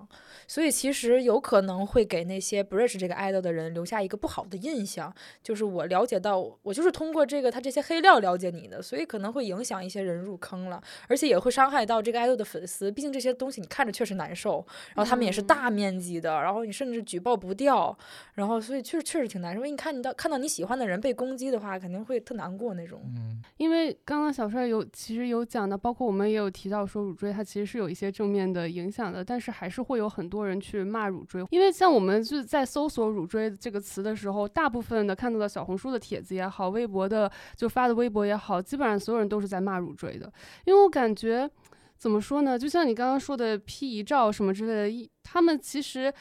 [0.46, 5.12] 所以其实有可能会给那些不认识这个 idol 的人留下一个不好的印象。
[5.42, 12.92] 就是我了解到，我就是通过这个他这些黑料了解你的，所以可能会影响一些人入坑了，而且也会伤害到这个 idol 的粉丝。
[12.92, 17.98] 毕竟这些东西你看着确实难受，然后他们也是大面积的，然后你甚至举报不掉。
[18.36, 19.56] 然后，所以确实确实挺难受。
[19.56, 23.00] 因为你看你到看到你喜欢的人被攻击的话，肯定会特难过那种。
[23.16, 31.42] 嗯，因为刚刚小帅有其实有讲的，包括我们也有提到说乳锥它其实是有一些正面的影响的，但是还是会有很多人去骂乳锥。
[31.48, 40.30] 因为像我们就是在搜索“乳锥”这个词的时候，大部分的看到的小红书的帖子也好，微博的就发的微博也好，基本上所有人都是在骂乳锥的。
[40.66, 41.50] 因为我感觉
[41.96, 46.12] 怎么说呢，就像你刚刚说的 P 遗照什么之类的一，他们其实。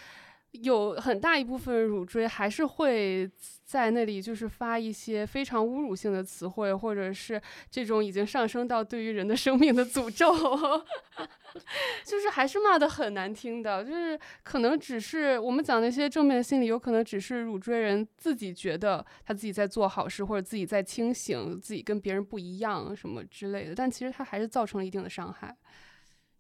[0.61, 3.29] 有很大一部分乳锥还是会
[3.63, 10.31] 在那里，就是发一些非常侮辱性的词汇，或者是这种已经上升到对于人的生命的诅咒，
[12.05, 13.83] 就是还是骂的很难听的。
[13.83, 25.55] 就是可能只是我们讲那些正面的心理，有可能只是乳锥人自己觉得他自己在做好事，或者自己在清醒，自己跟别人不一样什么之类的，但其实他还是造成了一定的伤害，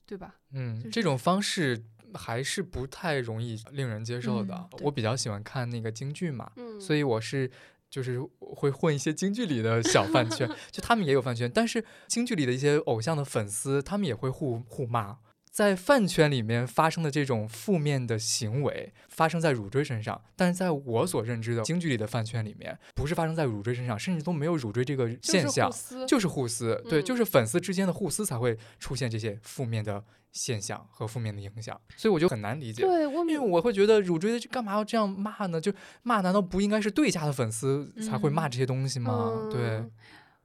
[0.05, 0.35] 对吧？
[0.53, 1.81] 嗯，就是这种方式
[2.15, 4.55] 还是不太容易令人接受的。
[4.55, 7.49] 嗯我比较喜欢看那个京剧嘛，嗯所以我是
[7.89, 15.17] 就是会混一些京剧里的小饭圈， 就他们也有饭圈，但是京剧里的一些偶像的粉丝，他们也会互互骂。
[15.55, 32.81] 在饭圈里面发生的这种负面的行为，发生在乳锥身上，但是在我所认知的京剧里的饭圈里面，不是发生在乳锥身上，甚至都没有乳锥这个现象，就是就是互撕，对，嗯就是粉丝之间的互撕才会出现这些负面的现象和负面的影响，所以我就很难理解。
[32.81, 35.61] 对我因为我会觉得乳锥干嘛要这样骂呢？
[35.61, 35.71] 就
[36.03, 39.47] 骂，难道不应该是对家的粉丝才会骂这些东西吗？
[39.49, 39.91] 对嗯，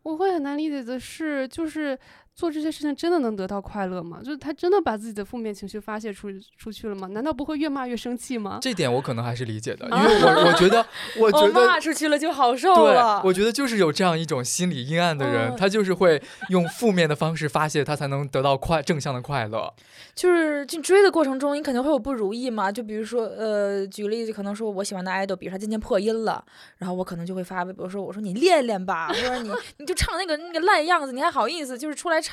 [0.05, 1.99] 我会很难理解的是，就是
[2.41, 4.21] 做这些事情真的能得到快乐吗？
[4.25, 7.07] 就是他真的把自己的负面情绪发泄出出去了吗？
[7.09, 8.59] 难道不会越骂越生气吗？
[8.63, 10.87] 这点我可能还是理解的，因为我我觉得，
[11.21, 11.67] 我觉哦，得。
[11.67, 13.21] 骂出去了就好受对了，。
[13.27, 19.71] 我觉得就是有这样一种心理阴暗的人，嗯他就是会用负面的方式发泄，他才能得到快正向的快乐。
[20.15, 22.73] 就是去追的过程中，你肯定会有不如意嘛。
[22.73, 26.43] 就比如说，呃，举个例子，可能说我喜欢的 idol，比如他今天破音了，
[26.79, 32.30] 然后我可能就会发微博说，我说你练练吧，或者你 你就唱那个那个烂样子，你还好意思就是出来唱？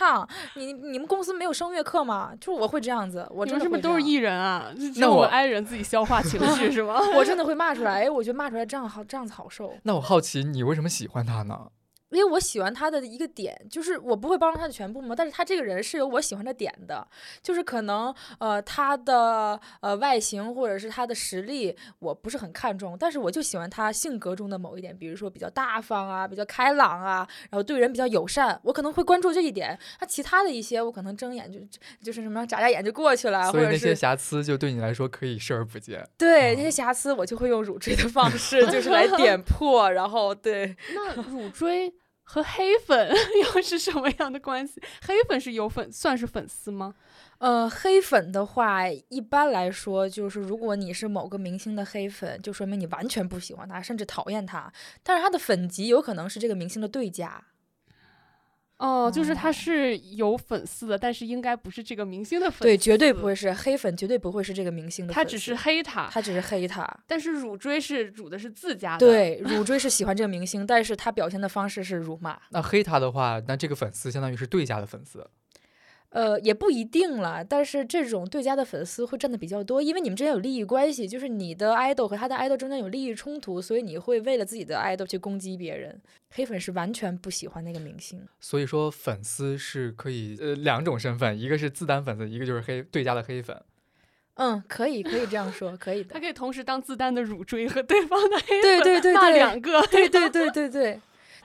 [0.55, 2.31] 你你们公司没有声乐课吗？
[2.39, 4.71] 就是我会这样子，我这是不是都是艺人啊？
[4.97, 6.99] 那我有我们 i 人自己消化情绪 是吗？
[7.15, 9.73] 我真的会骂出来，哎，我觉得骂出来这样好，这样子好受。
[9.83, 11.67] 那我好奇，你为什么喜欢他呢？
[12.11, 17.05] 因为我喜欢他的一个点，就是我不会包容他的全部嘛，但是他这个人是有我喜欢的点的，
[17.41, 29.77] 就是可能呃他的呃外形或者是他的实力我不是很看重，但是我就喜欢他性格中的某一点，比如说比较大方啊，比较开朗啊，然后对人比较友善，我可能会关注这一点。
[29.99, 31.59] 他其他的一些我可能睁眼就
[32.01, 36.07] 就是什么眨眨眼就过去了，所以那或者是些瑕疵就对你来说可以视而不见。
[36.17, 40.75] 对哦那些瑕疵，我就会用乳锥的方式就是来点 破，然后对。
[40.93, 41.93] 那乳锥
[42.29, 43.09] 和黑粉
[43.55, 44.81] 又是什么样的关系？
[45.05, 46.93] 黑粉是有粉，算是粉丝吗？
[47.37, 54.69] 呃，黑粉的话，一般来说就是，如果你是某个明星的黑粉，就说明你完全不喜欢他，甚至讨厌他。
[55.03, 57.41] 但是他的粉级有可能是这个明星的对家。
[58.77, 62.63] 哦，就是他哦是有粉丝的，但是应该不是这个明星的粉丝。
[62.63, 65.25] 对，绝对不会是黑粉，绝对不会是这个明星的粉丝。
[65.25, 66.87] 他只是黑他，他只是黑他。
[67.07, 72.39] 但是乳锥是乳的是自家的。，对，乳锥是喜欢这个明星，但是他表现的方式是辱骂。
[72.49, 75.27] 那黑他的话，那这个粉丝相当于是对家的粉丝。
[76.09, 86.01] 呃，也不一定了，但是这种对家的粉丝会占的比较多，因为你们之间有利益关系，就是你的 idol 和他的 idol 中间有利益冲突，所以你会为了自己的 idol 去攻击别人。
[86.29, 93.61] 黑粉是完全不喜欢那个明星，所以说粉丝是可以呃两种身份，一个是自单粉丝，一个就是黑对家的黑粉。
[94.35, 96.19] 嗯，可以，可以这样说，可以的他。
[96.19, 99.81] 可以同时当自担的乳锥和对方的 黑粉对对对对两个。
[99.87, 100.99] 对对对对对。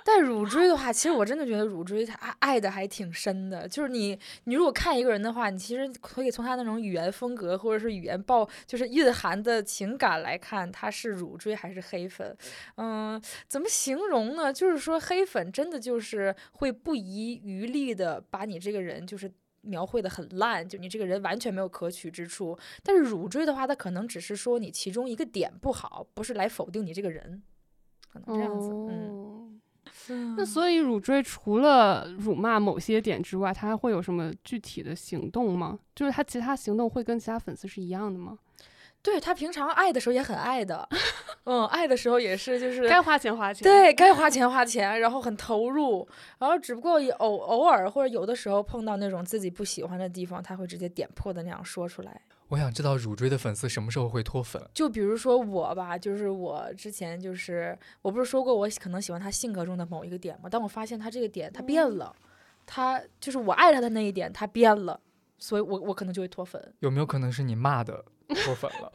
[0.05, 3.69] 但乳追的话，其实我真的觉得乳追他爱爱的还挺深的。
[3.69, 12.37] 就是你，你如果看一个人的话，你其实可以从他那种语言风格或者是语言爆，就是蕴含的情感来看，他是乳追还是黑粉。
[12.76, 14.53] 嗯，怎么形容呢？
[14.53, 19.33] 就是说黑粉真的就是会不遗余力的把你这个人就是。
[19.64, 22.59] 描绘的很烂，就你这个人完全没有可取之处。
[22.83, 27.41] 但是乳追的话，他可能只是说你其中一个点不好，不是来否定你这个人，
[28.12, 28.70] 可能这样子。
[28.72, 29.41] 嗯，
[30.09, 35.78] 哦，那所以乳锥除了辱骂某些点之外，他还会有什么具体的行动吗？
[35.94, 38.38] 就是他其他行动会跟其他粉丝是一样的吗？
[39.03, 40.88] 对他平常爱的时候也很爱的，
[41.42, 43.64] 嗯，爱的时候也是就是该花钱花钱。
[43.64, 46.07] 对该花钱花钱，然后很投入，
[46.38, 52.20] 然后只不过偶偶尔或者有的时候碰到那种自己不喜欢的地方，他会直接点破的那样说出来。
[52.53, 54.62] 我想知道乳锥的粉丝什么时候会脱粉？
[54.74, 60.50] 就比如说我吧，就是我之前就是我不是说过我可能喜欢他性格中的某一个点吗？
[60.53, 62.14] 但我发现他这个点他变了，
[62.66, 65.00] 他就是我爱他的那一点他变了，
[65.38, 66.62] 所以我我可能就会脱粉。
[66.80, 68.05] 有没有可能是你骂的
[68.44, 68.92] 脱粉了？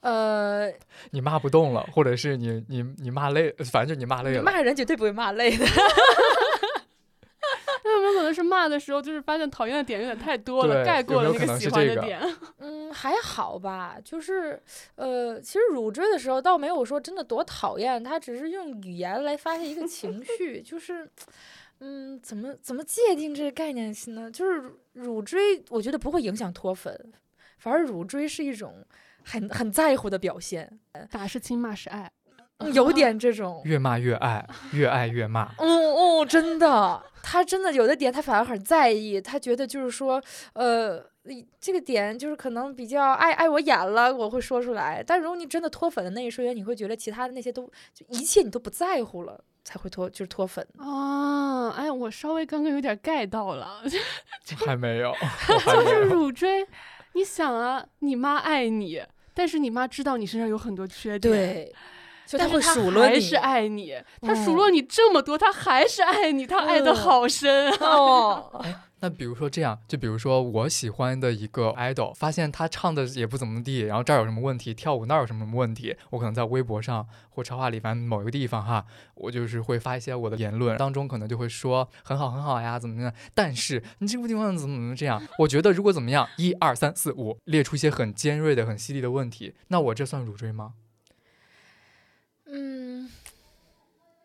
[0.02, 0.70] 呃，
[1.10, 4.42] 你骂不动了，或者是你你你骂累，反正就你骂累了。
[4.42, 5.64] 骂人绝对不会骂累的。
[8.32, 12.20] 是骂的时候，就是发现讨厌的点有点太多了，盖过了那个喜是这个欢的点？
[12.58, 14.62] 嗯，还好吧，就是
[14.96, 21.10] 呃，其实乳追的时候倒没有说真的多讨厌，他只是用语言来发泄一个情绪，就是。
[21.80, 24.28] 嗯，怎么怎么界定这个概念呢？
[24.28, 27.12] 就是乳乳追，我觉得不会影响脱粉，
[27.58, 28.84] 反而乳追是一种
[29.22, 30.76] 很很在乎的表现，
[31.08, 32.10] 打是亲，骂是爱。
[32.58, 33.60] 嗯 有点这种。
[33.64, 35.44] 越骂越爱，越爱越骂。
[35.58, 40.22] 哦哦，真的，他真的有的点他反而很在意，他觉得就是说，
[40.54, 41.04] 呃，
[41.60, 45.02] 这个点就是可能比较爱爱我眼了，我会说出来。
[45.06, 50.66] 但如果你真的脱粉的那一瞬间，你会觉得其他的那些都就一切你都不在乎了，才会脱就是脱粉。
[50.78, 53.82] 啊，哎，我稍微刚刚有点 get 到了，
[54.66, 55.14] 还没有，
[55.64, 56.00] 就是。
[56.02, 56.66] 乳锥。
[57.14, 59.00] 你想啊，你妈爱你，
[59.34, 61.74] 但是你妈知道你身上有很多缺点，，对，
[62.36, 63.14] 他会是数落你。
[63.14, 63.94] 还是爱你。
[64.20, 67.76] 他数嗯落你这么多，他还是爱你，他爱的嗯好深啊。
[67.80, 68.64] 哦，
[69.00, 83.12] 那比如说这样，就比如说我喜欢的一个 idol，发现他唱的也不怎么地，然后这儿有什么问题，跳舞那儿有什么问题，我可能在微博上或超话里，反正某一个地方哈，我就是会发一些我的言论，当中可能就会说很好很好呀，怎么样？
[83.34, 85.22] 但是你这个地方怎么怎么这样？
[85.38, 90.72] 我觉得如果怎么样，一二三四五，列出一些很尖锐的、很犀利的问题，那我这算辱追吗？
[92.50, 93.08] 嗯，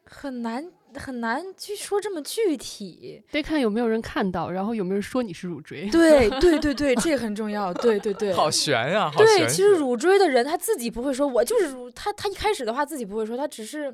[0.05, 0.65] 很难
[0.95, 3.23] 很难去说这么具体。
[3.31, 5.89] 得看有没有人看到，然后有没有人说你是乳锥。
[5.89, 7.73] 对对对对， 这个很重要。
[7.73, 13.93] 对对对，好悬呀、好对，其实学乳锥的人他自己不会说，我就是乳，他他一开始的话自己不会说，他只是，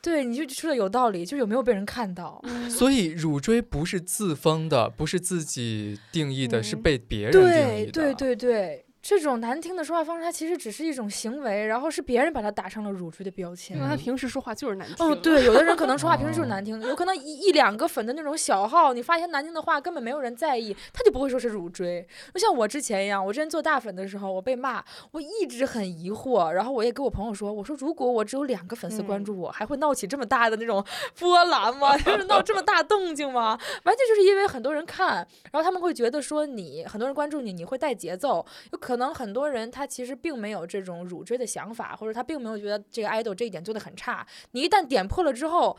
[0.00, 2.42] 对，你就说的有道理，就是有没有被人看到。
[2.68, 7.92] 所以乳锥不是自封的，不是自己定义的，是嗯被别人定义的。
[7.92, 13.88] 对对对对，这种难听的说话方式，它其实只是一种行为，然后是别人把它打上了乳追的标签因为。
[13.88, 15.06] 她嗯平时说话就是难听。
[15.06, 22.06] 哦，对，有的人可能说话平时就是哦难听，有可能一一两个粉的那种小号，你发一些难听的话，根本没有人在意，他就不会说是乳追。
[22.34, 30.84] 就像我之前一样，我之前做大粉的时候，我被骂，我一直很疑惑，然后我也跟我朋友说，我说如果我只有两个粉丝关嗯注我，还会闹起这么大的那种
[31.18, 31.96] 波澜吗？
[31.98, 33.58] 就是闹这么大动静吗？
[33.84, 44.26] 完全就是因为很多人看，然后他们会觉得说你很多人关注你，你会带节奏，有可可能很多人他其实并没有这种乳追的想法，或者他并没有觉得这个 idol 这一点做的很差。
[44.50, 45.78] 你一旦点破了之后，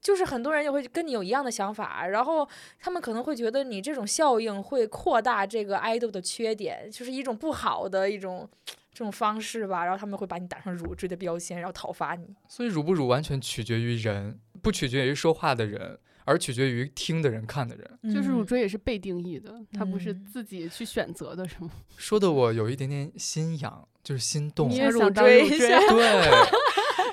[0.00, 2.48] 就是很多人也会跟你有一样的想法，然后
[2.80, 8.50] 他们可能会觉得你这种效应会扩大这个 idol 的缺点，就是一种不好的一种
[8.92, 12.34] 这种方式吧，然后他们会把你打上乳追的标签，然后讨伐你。
[12.48, 18.14] 所以乳不乳完全取决于人，不取决于说话的人，而取决于听的人、看的人。
[18.14, 21.70] 就是乳嗯追也是被定义的，它不是嗯自己去选择的，是吗？
[21.96, 24.68] 说的我有一点点心痒，就是心动。
[24.68, 26.30] 你想乳也想当乳追追一下对，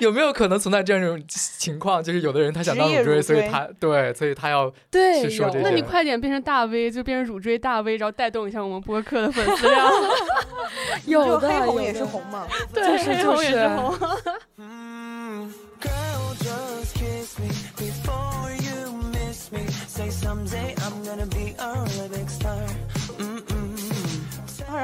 [0.00, 2.02] 有没有可能存在这样一种情况？
[2.02, 5.22] 就是有的人他想当乳追，职业乳追所以他对，所以他要对，
[5.62, 9.90] 那你快点变成大 V，就变成乳锥大 V，然后带动一下我们播客的粉丝量。
[11.06, 12.46] 有的有黑红也是红嘛。
[12.72, 13.68] 对，就是就黑红也是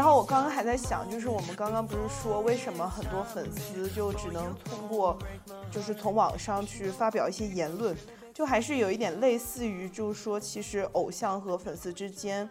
[0.05, 5.19] 后我刚刚还在想，就是我们刚刚不是说，为什么很多粉丝就只能通过，
[5.71, 7.97] 就是从网上去发表一些言论，
[8.35, 12.47] 就还是有一点类似于，就是说，其实偶像和粉丝之间，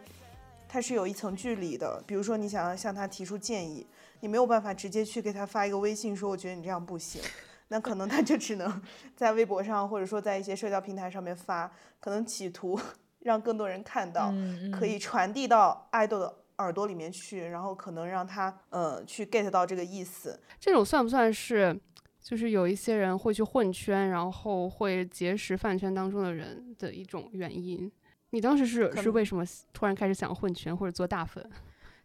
[0.67, 2.01] 它是有一层距离的。
[2.07, 3.85] 比如说，你想要向他提出建议，
[4.21, 7.21] 你没有办法直接去给他发一个微信说，我觉得你这样不行。
[7.67, 8.81] 那可能他就只能
[9.15, 12.79] 在微博上，或者说在一些社交平台上面发，可能企图
[13.21, 20.39] 让更多人看到，嗯可以传递到爱豆的耳朵里面去，然后可能让他呃去 get 到这个意思。
[20.59, 21.79] 这种算不算是，
[22.21, 27.91] 就是有一些人会去混圈，然后会结识饭圈当中的人的一种原因？
[28.31, 29.43] 你当时是是为什么
[29.73, 31.47] 突然开始想混圈或者做大粉？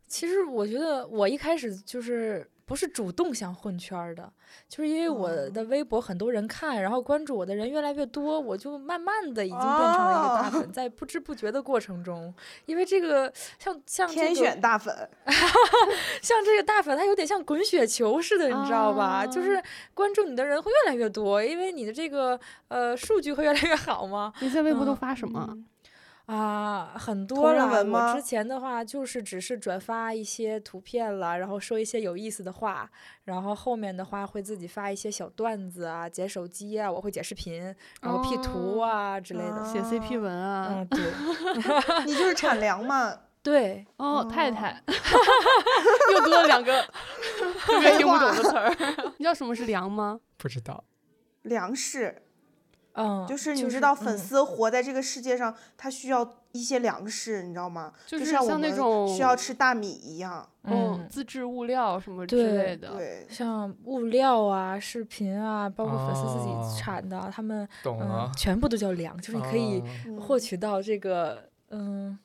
[0.07, 4.31] 其实我觉得我一开始就是不是主动想混圈儿的，
[4.69, 12.35] 就是因为我的微博很多人看，然后关注我的人越来越多，我就慢慢的已经变成了一个大粉，在不知不觉的过程中，
[12.67, 14.95] 因为这个像像这天选大粉，
[16.21, 19.05] 像这个大粉，它有点像滚雪球似的，你知道吧？
[19.05, 19.63] 啊就是
[19.95, 22.39] 关注你的人会越来越多，因为你的这个
[22.69, 24.31] 呃数据会越来越好嘛。
[24.41, 25.57] 你在微博都嗯发什么？
[26.29, 27.67] 啊，很多了。
[27.67, 32.91] 文吗我之前的话就是只是转发一些图片了，然后说一些有意思的话，
[33.25, 37.63] 然后后面的话会自己发一些小段子啊，剪手机啊，我会剪视频，
[38.03, 39.65] 然后 P 图啊、之类的。
[39.65, 40.69] 写 CP 文啊？
[40.71, 41.01] 嗯，对
[42.05, 43.15] 你就是产粮嘛。
[43.41, 44.83] 对，哦，太哦太，
[46.13, 46.83] 又多了两个
[47.65, 48.69] 特别听不懂的词儿。
[49.17, 50.21] 你知道什么是粮吗？
[50.37, 50.85] 不知道。
[51.43, 52.21] 粮食
[52.99, 57.93] 嗯，就是你知道，粉嗯丝活在这个世界上，他需要一些粮食，你知道吗？
[58.07, 60.47] 就就是像我们像那种需要吃大米一样。
[60.65, 62.89] 嗯，嗯自制物料什么之类的。
[62.91, 68.33] 对，像物料啊、视频啊，包括粉丝自哦己产的，他们懂了嗯，。
[68.37, 69.83] 全部都叫粮，就是你可以
[70.21, 72.19] 获取到这个嗯，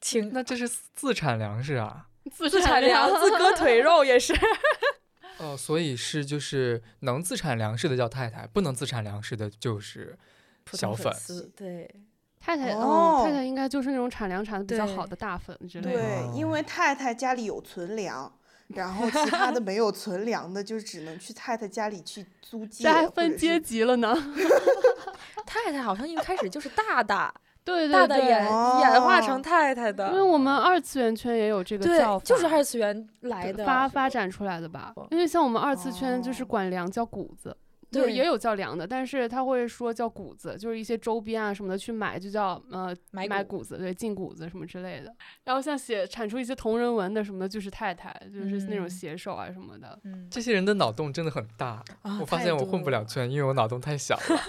[0.00, 2.06] 挺那这是自产粮食啊。
[2.32, 4.32] 自自产粮、自割 腿肉也是。
[5.38, 10.16] 哦，所以是就是能自产粮食的叫太太，不能自产粮食的就是
[10.72, 11.92] 小粉通丝，对，
[12.40, 16.00] 太太，哦嗯，太太应该就是那种产粮产的比较好的大粉之类的。
[16.00, 18.32] 对，因为太太家里有存粮，
[18.68, 22.84] 然后其他的没有存粮的，就只能去太太家里去租借。
[22.84, 24.14] 这还分阶级了呢。
[25.46, 27.32] 太太好像一开始就是大大
[27.64, 34.92] 对对大的演对，演化哦成太太的因为，我们二次元圈也有这个叫法，，就是二次元来的发发展出来的吧？
[35.10, 37.56] 因为像我们二次圈就是哦管粮叫谷子。
[37.90, 45.14] 就是也有叫粮的，但是他会说叫谷子，就是一些周边啊什么的去买，就叫呃买谷买谷子，对，进谷子什么之类的。
[45.44, 49.96] 然后像写产出一些同人文的什么的，就是太太，就是那种嗯写手啊什么的。
[50.02, 51.84] 嗯，这些人的脑洞真的很大。
[52.02, 54.40] 啊我发现我混不了圈，因为我脑洞太小了。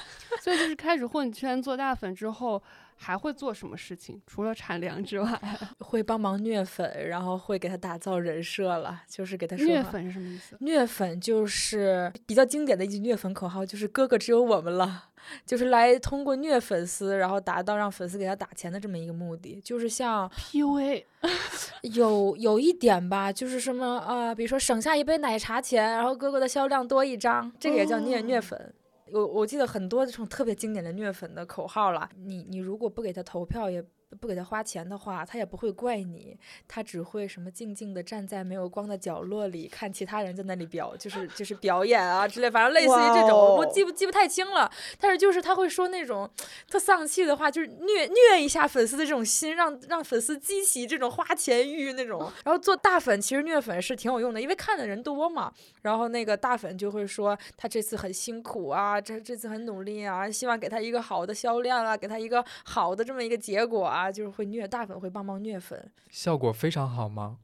[0.42, 2.64] 所以就是开始混圈做大粉之后，
[2.98, 4.22] 还会做什么事情？
[4.26, 5.40] 除了产粮之外，
[5.80, 10.58] 会帮忙虐粉，然后会给他打造人设了，就是给他说虐粉是什么意思？
[10.62, 15.10] 虐粉就是比较经典的一句虐粉口号，就是“哥哥只有我们了”，
[15.46, 19.60] 就是来通过虐粉丝，然后达到让粉丝给他打钱的这么一个目的。
[19.62, 21.04] 就是像 PUA
[21.94, 28.74] 有有一点吧，就是什么啊、呃比如说省下一杯奶茶钱，然后哥哥的销量多一张，这个也叫虐、虐粉。
[29.12, 32.10] 我我记得很多这种特别经典的虐粉的口号了。
[32.18, 33.84] 你你如果不给他投票，也
[34.16, 36.38] 不给他花钱的话，他也不会怪你，
[36.68, 44.72] 他只会什么静静的站在没有光的角落里，看其他人在那里表，就是就是表演啊之类，反正类似于这种，我记不记不太清了。
[45.00, 46.30] 但是就是他会说那种
[46.70, 52.32] 特丧气的话，就是虐虐一下粉丝的这种心，让让粉丝激起这种花钱欲那种。
[52.46, 55.52] 然后做大粉其实虐粉是挺有用的，因为看的人多嘛。
[55.82, 67.38] 然后那个大粉就会说他这次很辛苦啊，这这次很努力啊，希望给他一个好的销量啊，给他一个好的这么一个结果啊，就是会虐大粉会帮忙虐粉，效果非常好吗？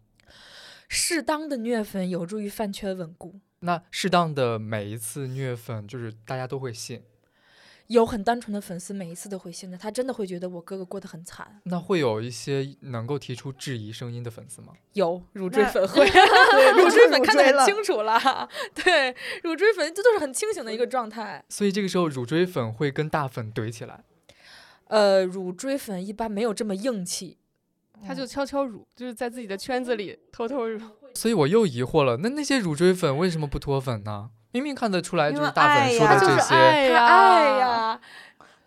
[0.88, 3.39] 适当的虐粉有助于饭圈稳固。
[3.59, 7.03] 那适当的每一次虐粉，就是大家都会信。
[7.88, 11.59] 有很单纯的粉丝，每一次都会信的，他真的会觉得我哥哥过得很惨。
[11.64, 14.74] 那会有一些能够提出质疑声音的粉丝吗？
[14.93, 21.43] 有乳追粉会， 对乳追粉看得很清楚了，对，乳追粉这都是很清醒的一个状态。
[21.49, 24.05] 所以这个时候乳追粉会跟大粉怼起来。
[24.92, 27.38] 呃，乳锥粉一般没有这么硬气，
[28.06, 30.80] 他就悄悄乳，就是在自己的圈子里偷偷乳。
[31.16, 34.32] 所以我又疑惑了，那那些乳锥粉为什么不脱粉呢？
[34.52, 36.54] 明明看得出来就是大粉说的这些。
[36.54, 38.02] 爱呀，爱呀，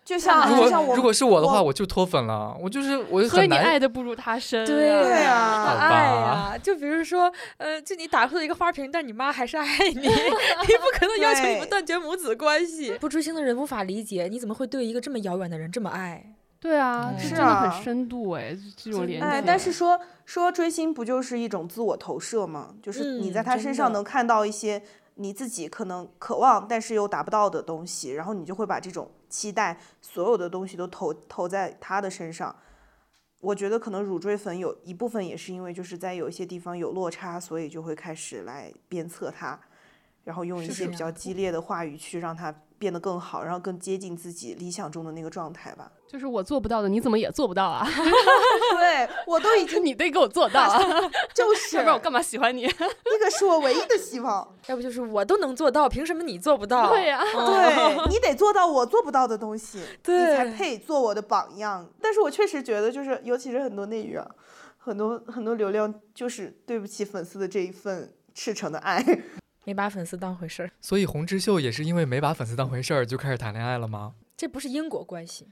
[0.05, 2.55] 就像如就像我果如果是我的话，我我就脱粉了。
[2.61, 4.63] 我就是我所以你爱的不如他深。
[4.63, 6.57] 对对呀啊好呀。
[6.61, 12.93] 就比如说，呃，就你打破了一个花瓶，但你妈还是爱你， 你不可能要求你们断绝母子关系。
[12.99, 16.33] 不追星的人无法理解，你怎么会对一个这么遥远的人这么爱？
[16.59, 22.75] 对啊，真的是啊很深度哎，这种连接哎，但是说说追星不就是一种自我投射吗？
[22.81, 24.81] 就是你在他身上能看到一些
[25.15, 32.55] 你自己可能渴望但是又达不到的东西，然后你就会把这种期待所有的东西都投投在他的身上。
[33.41, 39.59] 我觉得可能乳锥粉有一部分也是因为就是在有一些地方有落差，所以就会开始来鞭策他，
[40.23, 45.91] 然后用一些比较激烈的话语去让他变得更好，然后更接近自己理想中的那个状态吧。
[46.07, 47.85] 就是我做不到的，你怎么也做不到啊？
[48.79, 50.79] 对我都已经 你得给我做到啊，
[51.33, 52.63] 就是，要不然我干嘛喜欢你？
[52.65, 54.55] 那个是我唯一的希望。
[54.67, 56.89] 要不就是我都能做到，凭什么你做不到？
[56.93, 61.89] 对呀、对你得做到我做不到的东西，你才配做我的榜样。
[62.01, 64.25] 但是我确实觉得，就是尤其是很多内娱啊，
[64.77, 69.03] 很多很多流量，就是对不起粉丝的这一份赤诚的爱。
[69.65, 74.13] 没把粉丝当回事儿，所以洪之秀也是因为没把粉丝当回事儿就开始谈恋爱了吗？
[74.37, 75.47] 这不是因果关系。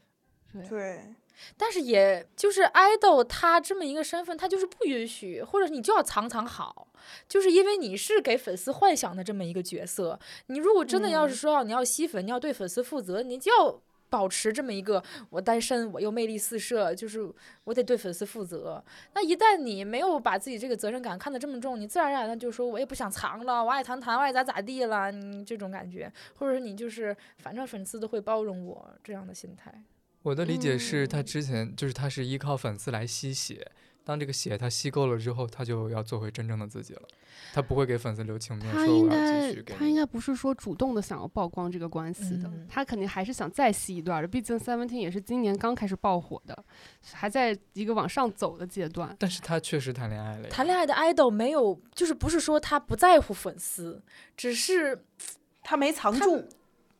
[0.69, 1.15] 对，
[1.57, 6.87] 但是也就是爱豆他这么一个身份，他就是不允许，或者你就要藏藏好，
[7.27, 10.19] 就是因为你是给粉丝幻想的这么一个角色。
[10.47, 13.81] 你如果真的要是说要你要吸粉，你要对粉丝负责，你就要
[14.13, 17.27] 保持这么一个我单身，我又魅力四射，就是
[17.63, 18.83] 我得对粉丝负责。
[19.15, 29.73] 那一旦你没有把自己这个责任感看得这么重，你自然而然的就说我也不想藏了，我爱谈谈，我爱咋咋地了，你这种感觉，或者你就是反正粉丝都会包容我这样的心态。
[30.21, 33.71] 我的理解是他嗯之前就是他是依靠粉丝来吸血，
[34.03, 37.01] 当这个血他吸够了之后，他就要做回真正的自己了，
[37.53, 39.95] 他不会给粉丝留情面，他应说我要该继续给他应。
[39.95, 44.27] 该不是说主动的想要曝光这个关系的，嗯他肯定还是想再吸一段的。
[44.27, 46.65] 毕竟 Seventeen 也是今年刚开始爆火的，
[47.13, 49.15] 还在一个往上走的阶段。
[49.17, 54.01] 但是他确实谈恋爱了呀，谈恋爱的 idol 没有，就是不是说他不在乎粉丝，
[54.35, 55.05] 只是
[55.61, 56.45] 他没藏住，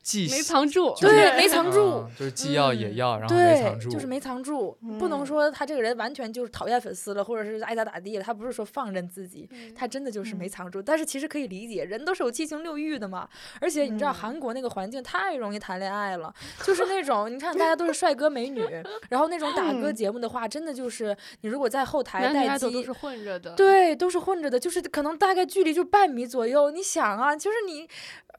[0.04, 10.82] 既没藏住，对没藏住啊，就是既要也嗯要，然后没藏对，住，就是没藏住，不能嗯说他这个人完全就是讨厌粉丝了，或者是爱咋咋地了，他不是说放任自己，嗯他真的就是没嗯藏住。
[10.82, 13.28] 但是其实可以理解，人都是有七情六欲的嘛，
[13.62, 16.34] 而且你知道嗯韩国那个环境太容易谈恋爱了，
[16.64, 18.62] 就是那种你看大家都是帅哥美女，
[19.10, 22.92] 然后那种打歌嗯节目的话，真的就是你如果在后台男女待 idol 都机是。
[22.92, 23.54] 混着的。
[23.56, 26.70] 对，都是混着的，就是可能大概距离就半米左右。
[26.72, 27.88] 你想啊，就是你，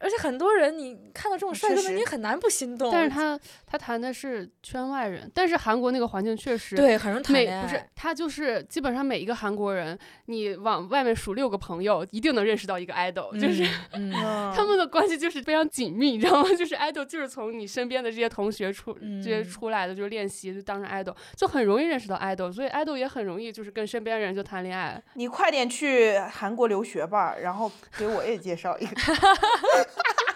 [0.00, 2.90] 而且很多人你看到这种帅哥你很难不心动。
[2.90, 13.64] 但是他他谈的是圈外人，但是韩国那个环境确实对很容易谈恋爱，不是他就是基本上每一个韩国人，你往外面数六个朋友，一定能认识到一个 idol，、就是
[14.54, 16.48] 他们的关系就是非常紧密，你知道吗？
[16.56, 25.02] 就是 idol 就是从你身边的这些同学出、这些嗯出来的，就是练习就当成 idol，就很容易认识到 idol，所以 idol 也很容易就是跟身边人就谈恋爱。
[25.14, 28.94] 你快点去韩国留学吧，然后给我也介绍一个。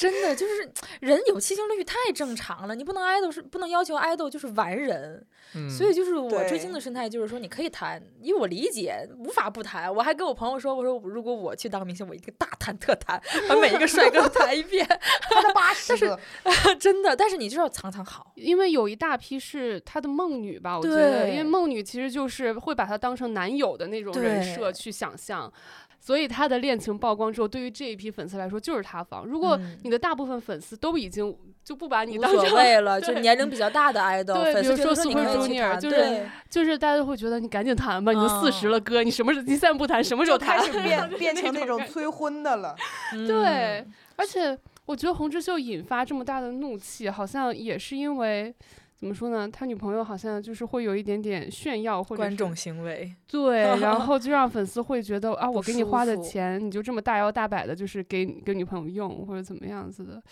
[0.00, 0.66] 真的就是
[1.00, 5.22] 人有七情六欲太正常了，你不能 idol 是不能要求 idol 就是完人，
[5.54, 14.86] 嗯，所以就是我追星的心态就是说你可以谈，因为我理解无法不谈，我还跟我朋友说，我说如果我去当明星，我一定大谈特谈，把每一个帅哥都 谈一遍，
[15.28, 16.18] 他的八十个，
[16.80, 25.52] 真的，但是你就是要藏藏好，因为有一大批是他的梦女吧，我觉得，因为梦女其实就是会把他当成男友的那种人设去想象，
[26.00, 29.26] 所以他的恋情曝光之后，对于这一批粉丝来说就是塌房。
[29.26, 40.58] 如果嗯你的大部分粉丝都已经就不把你无所当成谓了，就对年龄比较大的 idol，对粉丝觉比如说 Super Junior，就是对就是大家都会觉得你赶紧谈吧，你都四十嗯了，哥，你什么时你现在不谈，什么时候谈？
[40.58, 42.74] 开始变 变成那种催婚的了。
[43.12, 48.54] 对嗯，而且我觉得洪之秀引发这么大的怒气，好像也是因为
[49.00, 49.48] 怎么说呢？
[49.50, 60.22] 他女朋友好像就是会有一点点炫耀或者观众行为，对，然 后就让粉丝会觉得啊，我给你花的钱，你就这么大摇大摆的，就是给给女朋友用或者怎么样子的。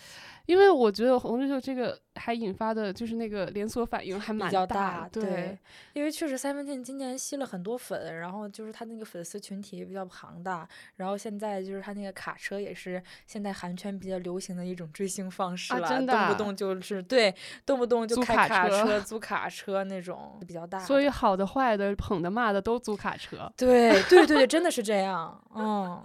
[0.49, 5.55] 因为我觉得红之秀这个还引发的就是那个连锁反应还蛮比较大大，对，
[5.93, 23.53] 因为确实 Seventeen 今年吸了很多粉，然后就是他那个粉丝群体也比较庞大，然后现在就是他那个卡车也是现在韩圈比较流行的一种追星方式了，啊真的啊动不动就是对，动不动就开卡卡车车、 租卡车那种比较大，所以好的、坏的、捧的、骂的都租卡车。
[23.55, 26.03] 对对对对，真的是这样，嗯。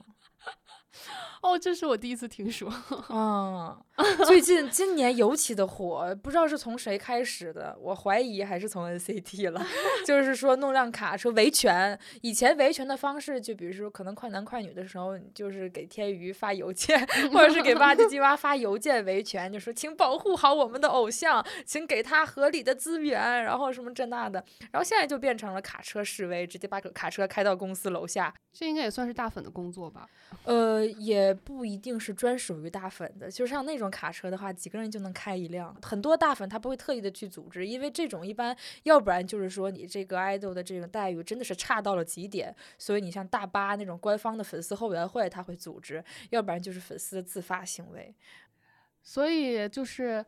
[1.45, 2.73] 哦，这是我第一次听说。
[3.11, 3.77] 嗯，
[4.25, 9.63] 最近今年尤其的火，不知道是从谁开始的，我怀疑还是从 NCT 了。
[10.07, 16.99] 就是说弄辆卡车维权，以前维权的方式，就比如说可能快男快女的时候，就是给天娱发邮件，
[17.31, 24.43] 或者是给 挖机机蛙发邮件维权，就说请保护好我们的偶像，请给他合理的资源，然后什么这那的。
[24.73, 30.09] 然后现在就变成了卡车示威，直接把卡车开到公司楼下，这应该也算是大粉的工作吧？
[30.45, 35.75] 呃，呃，也不一定是专属于大粉的，就是像那种卡车的话，几个人就能开一辆。
[35.83, 48.15] 很多大粉他不会特意的去组织，因为这种一般，要不然就是说你这个 idol 的这种待遇真的是差到了极点，所以你像大巴那种官方的粉丝后援会他会组织，要不然就是粉丝的自发行为。
[49.03, 50.25] 所以就是，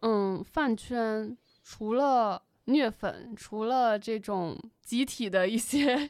[0.00, 6.08] 嗯，饭圈除了虐粉，除了这种集体的一些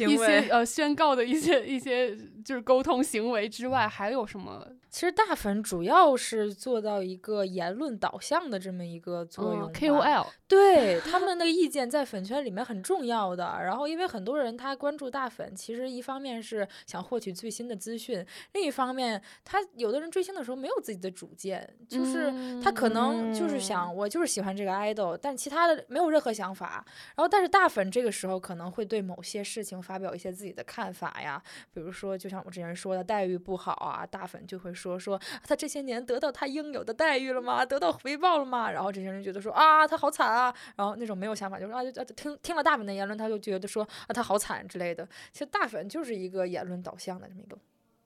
[0.00, 4.66] 一些呃宣告的一些一些就是沟通行为之外，还有什么？
[4.88, 13.60] 其实大粉主要是做到一个言论导向的这么一个作用、嗯 KOL 对他们那个意见在粉圈里面很重要的。
[13.62, 26.84] 然后，因为很多人他关注大粉，其实一方面是想获取最新的资讯，另一方面他有的人追星的时候没有自己的主见，就是他可能就是想我就是喜欢这个 idol，但其他的没有任何想法。
[27.14, 31.40] 然后，但是大粉这个时候可能会对某些事情发表一些自己的看法呀，
[31.72, 37.64] 比如说就像我之前说的待遇不好啊，大粉就会说说他这些年得到他应有的待遇了吗？
[37.64, 38.68] 得到回报了吗？
[38.72, 40.54] 然后这些人觉得说啊他好惨啊。
[40.76, 45.06] 然后那种没有想法，就是啊，就听听了大粉的言论，他就觉得说啊，他好惨之类的。
[45.32, 47.58] 其实大粉就是一个言论导向的这么一个，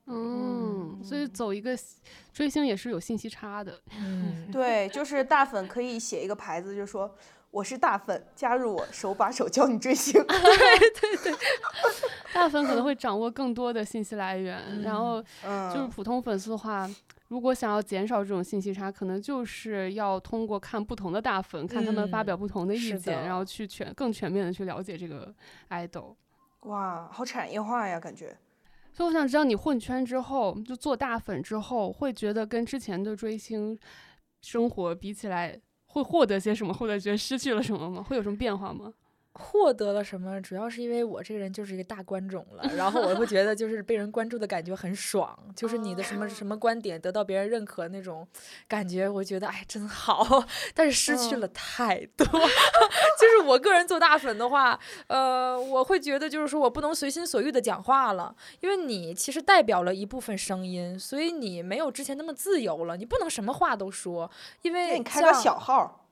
[0.07, 1.77] 嗯，所以走一个
[2.33, 3.81] 追星也是有信息差的。
[3.99, 7.17] 嗯， 对，就是大粉可以写一个牌子，就说
[7.55, 10.21] 我是大粉，加入我，手把手教你追星。
[10.27, 11.33] 对对对
[12.35, 16.91] 大粉可能会掌握更多的信息来源，然后嗯，就是普通粉丝的话，
[17.29, 25.33] 如果想要减少这种信息差，可能就是要通过看不同的大粉，看他们发表不同的意见，的然后去全更全面的去了解这个
[25.71, 26.17] idol。
[26.63, 28.37] 哇，好产业化呀，感觉。
[28.93, 33.79] 所以我想知道，你混圈之后，就做大粉之后，会觉得跟之前的追星
[34.41, 35.57] 生活比起来，
[35.95, 38.03] 会获得些什么，或者觉得失去了什么吗？
[38.03, 38.93] 会有什么变化吗？
[39.35, 40.41] 获得了什么？
[40.41, 48.27] 主要是因为我这个人就是一个大观众了，然后我会觉得就是被人关注的感觉很爽，就是你的什么什么观点得到别人认可那种
[48.69, 50.45] 感觉，我觉得哎真好。
[50.73, 54.79] 但是失去了太多， 就是我个人做大粉的话，
[55.09, 64.31] 呃，我会觉得就是说我不能随心所欲的讲话了，因为你其实代表了一部分声音，所以你没有之前那么自由了，你不能什么话都说，
[64.63, 66.04] 因为你开个小号，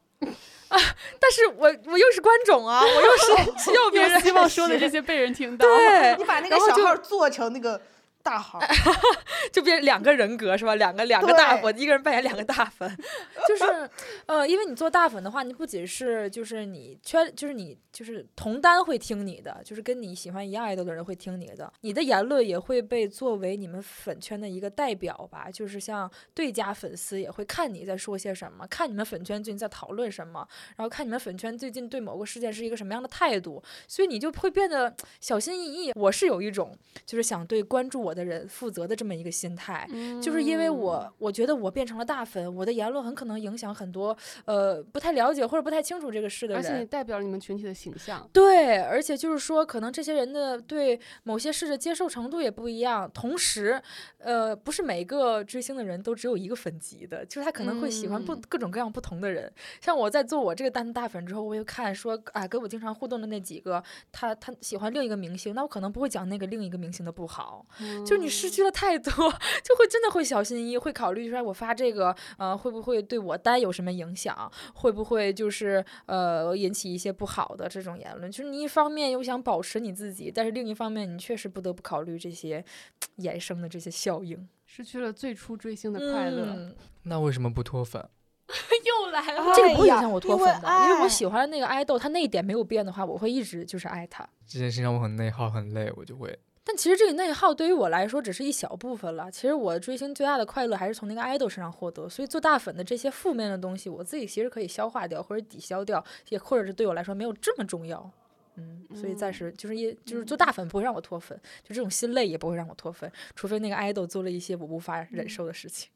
[1.19, 5.67] 但是我我又是观众啊，我又是需 要别人希望说的这些被人听到。
[5.67, 7.81] 对，你把那个小号做成那个
[8.23, 8.61] 大号。
[9.53, 10.75] 就变两个人格是吧？
[10.77, 12.89] 两个两个大，对我一个人扮演两个大粉，
[13.47, 13.91] 就是
[14.27, 30.47] 呃，因为你做大粉的话，你不仅是就是你圈，就是你就是同单会听你的，就是跟你喜欢一样爱豆的人会听你的，你的言论也会被作为你们粉圈的一个代表吧，就是像对家粉丝也会看你在说些什么，看你们粉圈最近在讨论什么，
[30.77, 35.93] 然后看你们粉圈最近对某个事件是一个什么样的态度，所以你就会变得小心翼翼。
[35.95, 39.89] 我是有一种就是想对关注我的人负责的这么一个心态，
[40.23, 46.93] 就是因为我我觉得我变成了大粉，我的言论很可能影响很多呃不太了解或者不太清楚这个事的人而且你。
[46.93, 48.29] 代表了你们群体的形象。
[48.35, 53.11] 对，而且就是说，可能这些人的对某些事的接受程度也不一样。
[53.15, 53.81] 同时，
[54.19, 59.51] 呃，不是每个追星的人都只有一个粉级的，就是他可能会喜欢不、嗯各种各样不同的人。
[59.81, 67.65] 像我在做我这个单大粉之后，我又看说啊，跟我经常互动的那几个，他他喜欢另一个明星，那我可能不会讲那个另一个明星的不好。
[68.05, 78.31] 就你失去了太多， 就会真的会小心翼翼，会考虑出来我发这个呃会不会对我单有什么影响，会不会就是呃引起一些不好的这种言论。
[78.31, 82.65] 就是你一方面又想保持你自己，但是另一方面你确实不得不考虑这些
[83.19, 86.45] 衍生的这些效应失去了最初追星的快乐。
[86.49, 86.75] 嗯
[87.05, 88.09] 那为什么不脱粉？
[88.85, 94.29] 又来了，这个不会影响我脱粉的，因为我喜欢的那个爱豆，他那一点没有变的话，我会一直就是爱他。
[94.47, 99.31] 这件事情让我很内耗，很累，我就会但其实这个内耗对于我来说只是一小部分了。
[99.31, 108.11] 其实我追星最大的快乐还是从那个 idol 身上获得，所以做大粉的这些负面的东西，我自己其实可以消化掉或者抵消掉，也或者是对我来说没有这么重要。
[108.57, 115.91] 嗯，所以暂时就是也就是做大粉不会让我脱粉，就这种心累也不会让我脱粉，除非那个 idol 做了一些我无法忍受的事情。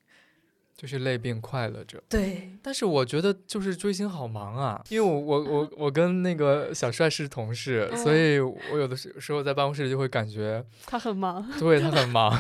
[0.76, 2.02] 就是累并快乐着。
[2.08, 12.38] 对，但是我觉得就是追星好忙啊，因为我我我我跟那个小帅是同事，所以我有的时时候在办公室里就会感觉，他很忙，对他很忙，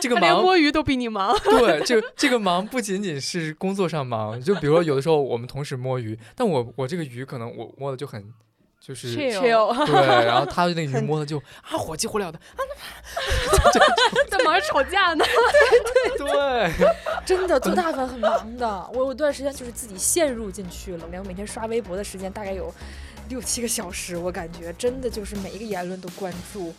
[0.00, 1.34] 这个忙摸鱼都比你忙。
[1.44, 8.32] 对，这这个忙不仅仅是工作上忙，就比如说有的时候我们同时摸鱼，但我我这个鱼可能我摸的就很
[8.86, 12.38] 就是 Chill 对，然后他那个鱼摸的就 啊火急火燎的，
[14.28, 15.24] 在忙着吵架呢。
[16.18, 16.70] 对，
[17.24, 22.70] 真的做大粉很忙的，我有段时间就是自己陷入进去了，连我每天刷微博的时间大概有
[23.30, 26.74] 六七个小时，我感觉真的就是每一个言论都关注。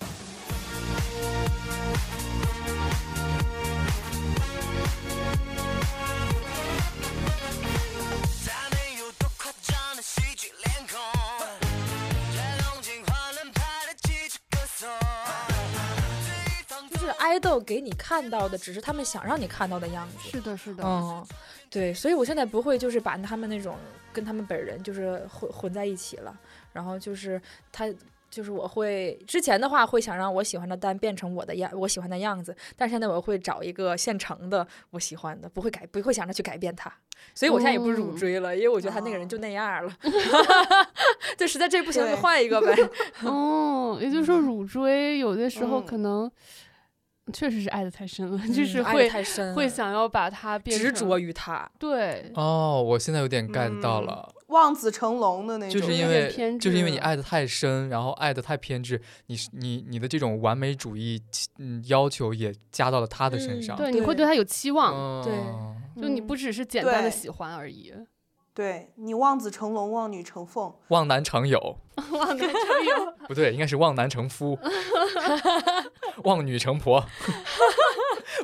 [17.26, 20.30] 爱豆给你看到的，只是他们想让你看到的样子。
[20.30, 21.26] 是的，是的，嗯，
[21.70, 23.76] 对，所以我现在不会就是把他们那种
[24.14, 26.38] 跟他们本人就是混混在一起了，
[26.72, 27.92] 然后就是他。
[28.28, 36.92] 就是我会之前的话会想让我喜欢的单变成我的样，我喜欢的样子，但是现在我会找一个现成的我喜欢的，不会改，不会想着去改变他，
[37.34, 39.98] 所以我现在也不乳嗯追了，因为我觉得他那个人就那样了，
[41.38, 42.76] 就实在这不行就换一个呗。
[43.24, 46.30] 哦，也就是说乳追有的时候嗯可能
[47.34, 61.22] 确实是爱的太深了，就是会太深会想要把它变执着于他，对，哦，我现在有点 get 到嗯了，望子成龙的那种，就是因为偏就是因为你爱的太深，然后爱的太偏执，你是你你的这种完美主义，
[61.58, 63.76] 嗯，要求也加到了他的身嗯上。
[63.76, 65.34] 对，你会对他有期望，哦对
[65.98, 67.94] 嗯就你不只是简单的喜欢而已。
[68.56, 71.78] 对你望子成龙，望女成凤，望男成友，
[72.14, 72.50] 望男成
[72.86, 74.58] 友， 不对，应该是望男成夫，
[76.24, 77.06] 望女成婆，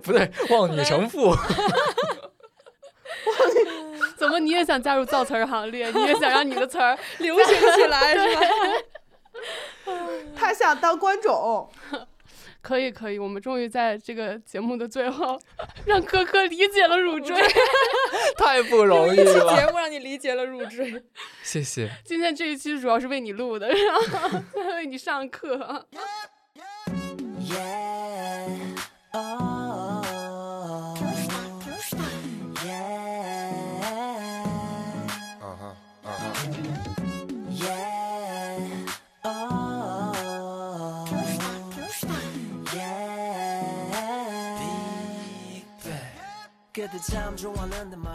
[0.04, 1.34] 不对，望女成父。
[4.18, 5.90] 怎么你也想加入造词儿行列？
[5.92, 8.42] 你也想让你的词儿流行起来是吧？
[10.36, 11.70] 他想当观众。
[12.62, 15.40] 可以可以，我们终于在这个节目的最后，
[15.86, 17.36] 让科科理解了乳追。
[18.38, 21.04] 太不容易了，节目让你理解了入赘。
[21.44, 21.90] 谢谢。
[22.04, 24.40] 今天这一期主要是为你录的，然后
[24.76, 25.88] 为你上课。
[27.44, 28.71] Yeah.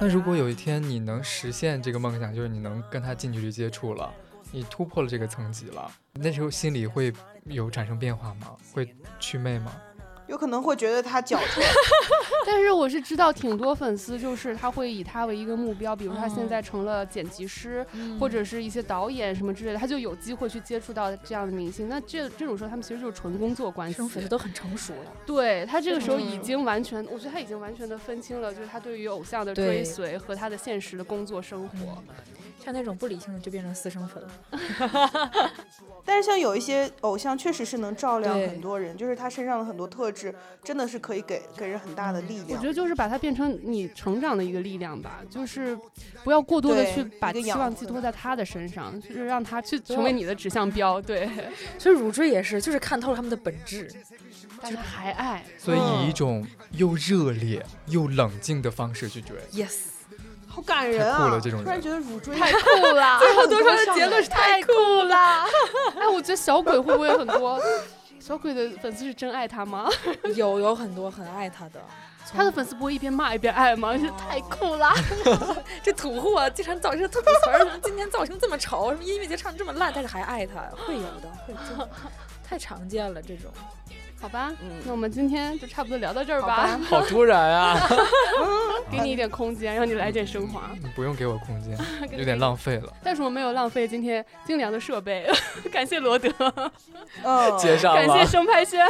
[0.00, 4.12] 那如果有一天你能实现这个梦想，就是你能跟他近距离接触了，
[4.52, 7.12] 你突破了这个层级了，那时候心里会
[7.44, 8.56] 有产生变化吗？
[8.72, 9.72] 会祛魅吗？
[10.28, 11.62] 有可能会觉得他矫情，
[12.46, 17.86] 但是我是知道挺多粉丝，就是他会以他为一个目标，比如他现嗯在成了剪辑师，
[18.18, 21.88] 或者是一些导演什么之类的，他就有机会去接触到这样的明星。
[21.88, 24.08] 那这这种时候，他们其实就是纯工作关系这种。
[24.08, 25.12] 粉丝都很成熟了。
[25.26, 32.02] 对他这个时候已嗯经完全，我觉得他已经完全的分清了，就是他对于偶像的追随和他的现实的工作生活。
[32.64, 34.30] 像那种不理性的就变成私生粉了。
[36.04, 42.66] 但是像有一些偶像确实是能照亮很多人，就是他身上的很多特质真的是可以给给人很大的力量我觉。
[42.66, 45.76] 得就是把它变成你成长的一个力量吧，就是
[46.24, 51.00] 不要过多的去把一个养期望寄托在他的身上，就是让他去成为你的指向标。
[51.00, 51.28] 对，
[51.78, 53.92] 所以乳汁也是，就是看透了他们的本质。
[54.62, 55.44] 但是还爱。
[55.58, 59.36] 所以以嗯一种又热烈又冷静的方式去追。
[59.52, 59.74] Yes，
[60.56, 61.28] 好感人啊！
[61.28, 62.58] 了这种人突然觉得乳锥太酷
[62.94, 63.18] 了！
[63.20, 65.44] 最后得出的结论是太酷了。
[66.00, 67.60] 哎，我觉得小鬼会不会很多？
[68.18, 69.86] 小鬼的粉丝是真爱他吗？
[70.34, 71.80] 有有很多很爱他的，
[72.34, 73.92] 他的粉丝不会一边骂一边爱吗？
[73.98, 74.94] 是太酷了！
[75.84, 80.54] 这土货经常造型吐吐词儿，什么今天造型这么丑，什么音乐节唱得这么烂，但是还爱他，
[80.86, 81.86] 会有的，会就
[82.42, 83.52] 太常见了这种。
[84.20, 87.78] 好吧，嗯那我们今天就差不多聊到这儿好吧， 好突然啊！
[88.90, 90.70] 给你一点空间，让你来点升华。
[90.82, 91.76] 你 不用给我空间，
[92.16, 92.92] 有点浪费了。
[93.02, 95.28] 但是我没有浪费今天精良的设备，
[95.72, 96.30] 感谢罗德，
[97.22, 98.24] 嗯，接上感谢。
[98.26, 98.84] 生拍轩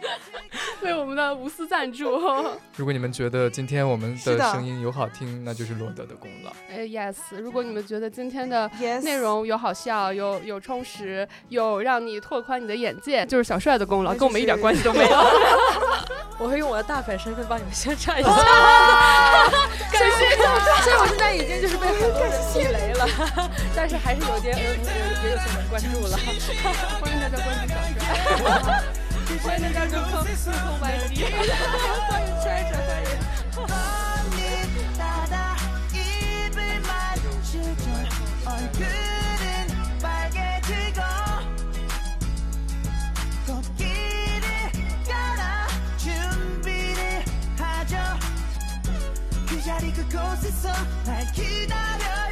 [0.82, 2.18] 为我们的无私赞助。
[2.76, 6.50] 如果你们觉得今天我们的的声音有好听，那就是罗德的功劳。
[6.70, 8.70] 哎，yes，如果你们觉得今天的
[9.02, 15.10] 内容有好笑，有有充实，有让你拓宽你的眼界， 就是小帅的功劳，那跟我们一点关系都没有。
[16.38, 18.30] 我会用我的大粉身份帮你们宣传一下。
[19.92, 23.06] 感谢小帅，所以我现在已经就是被很多人气雷了，
[23.76, 26.16] 但是还是有点呃也也有些人关注了。
[26.16, 27.74] 欢迎大家关注小
[28.64, 28.82] 帅，
[29.41, 31.15] 欢迎大家入坑入坑 YG。
[32.09, 33.15] 欢迎揣着，欢迎。
[33.57, 35.55] 언니 따라
[35.93, 37.89] 입을 맞추죠
[38.45, 38.87] 얼굴은
[40.01, 40.99] 빨개지고
[43.45, 44.45] 꽃길을
[45.07, 45.67] 가라
[45.97, 47.23] 준비를
[47.57, 47.95] 하죠
[49.47, 50.71] 그 자리 그곳에서
[51.05, 52.28] 날 기다려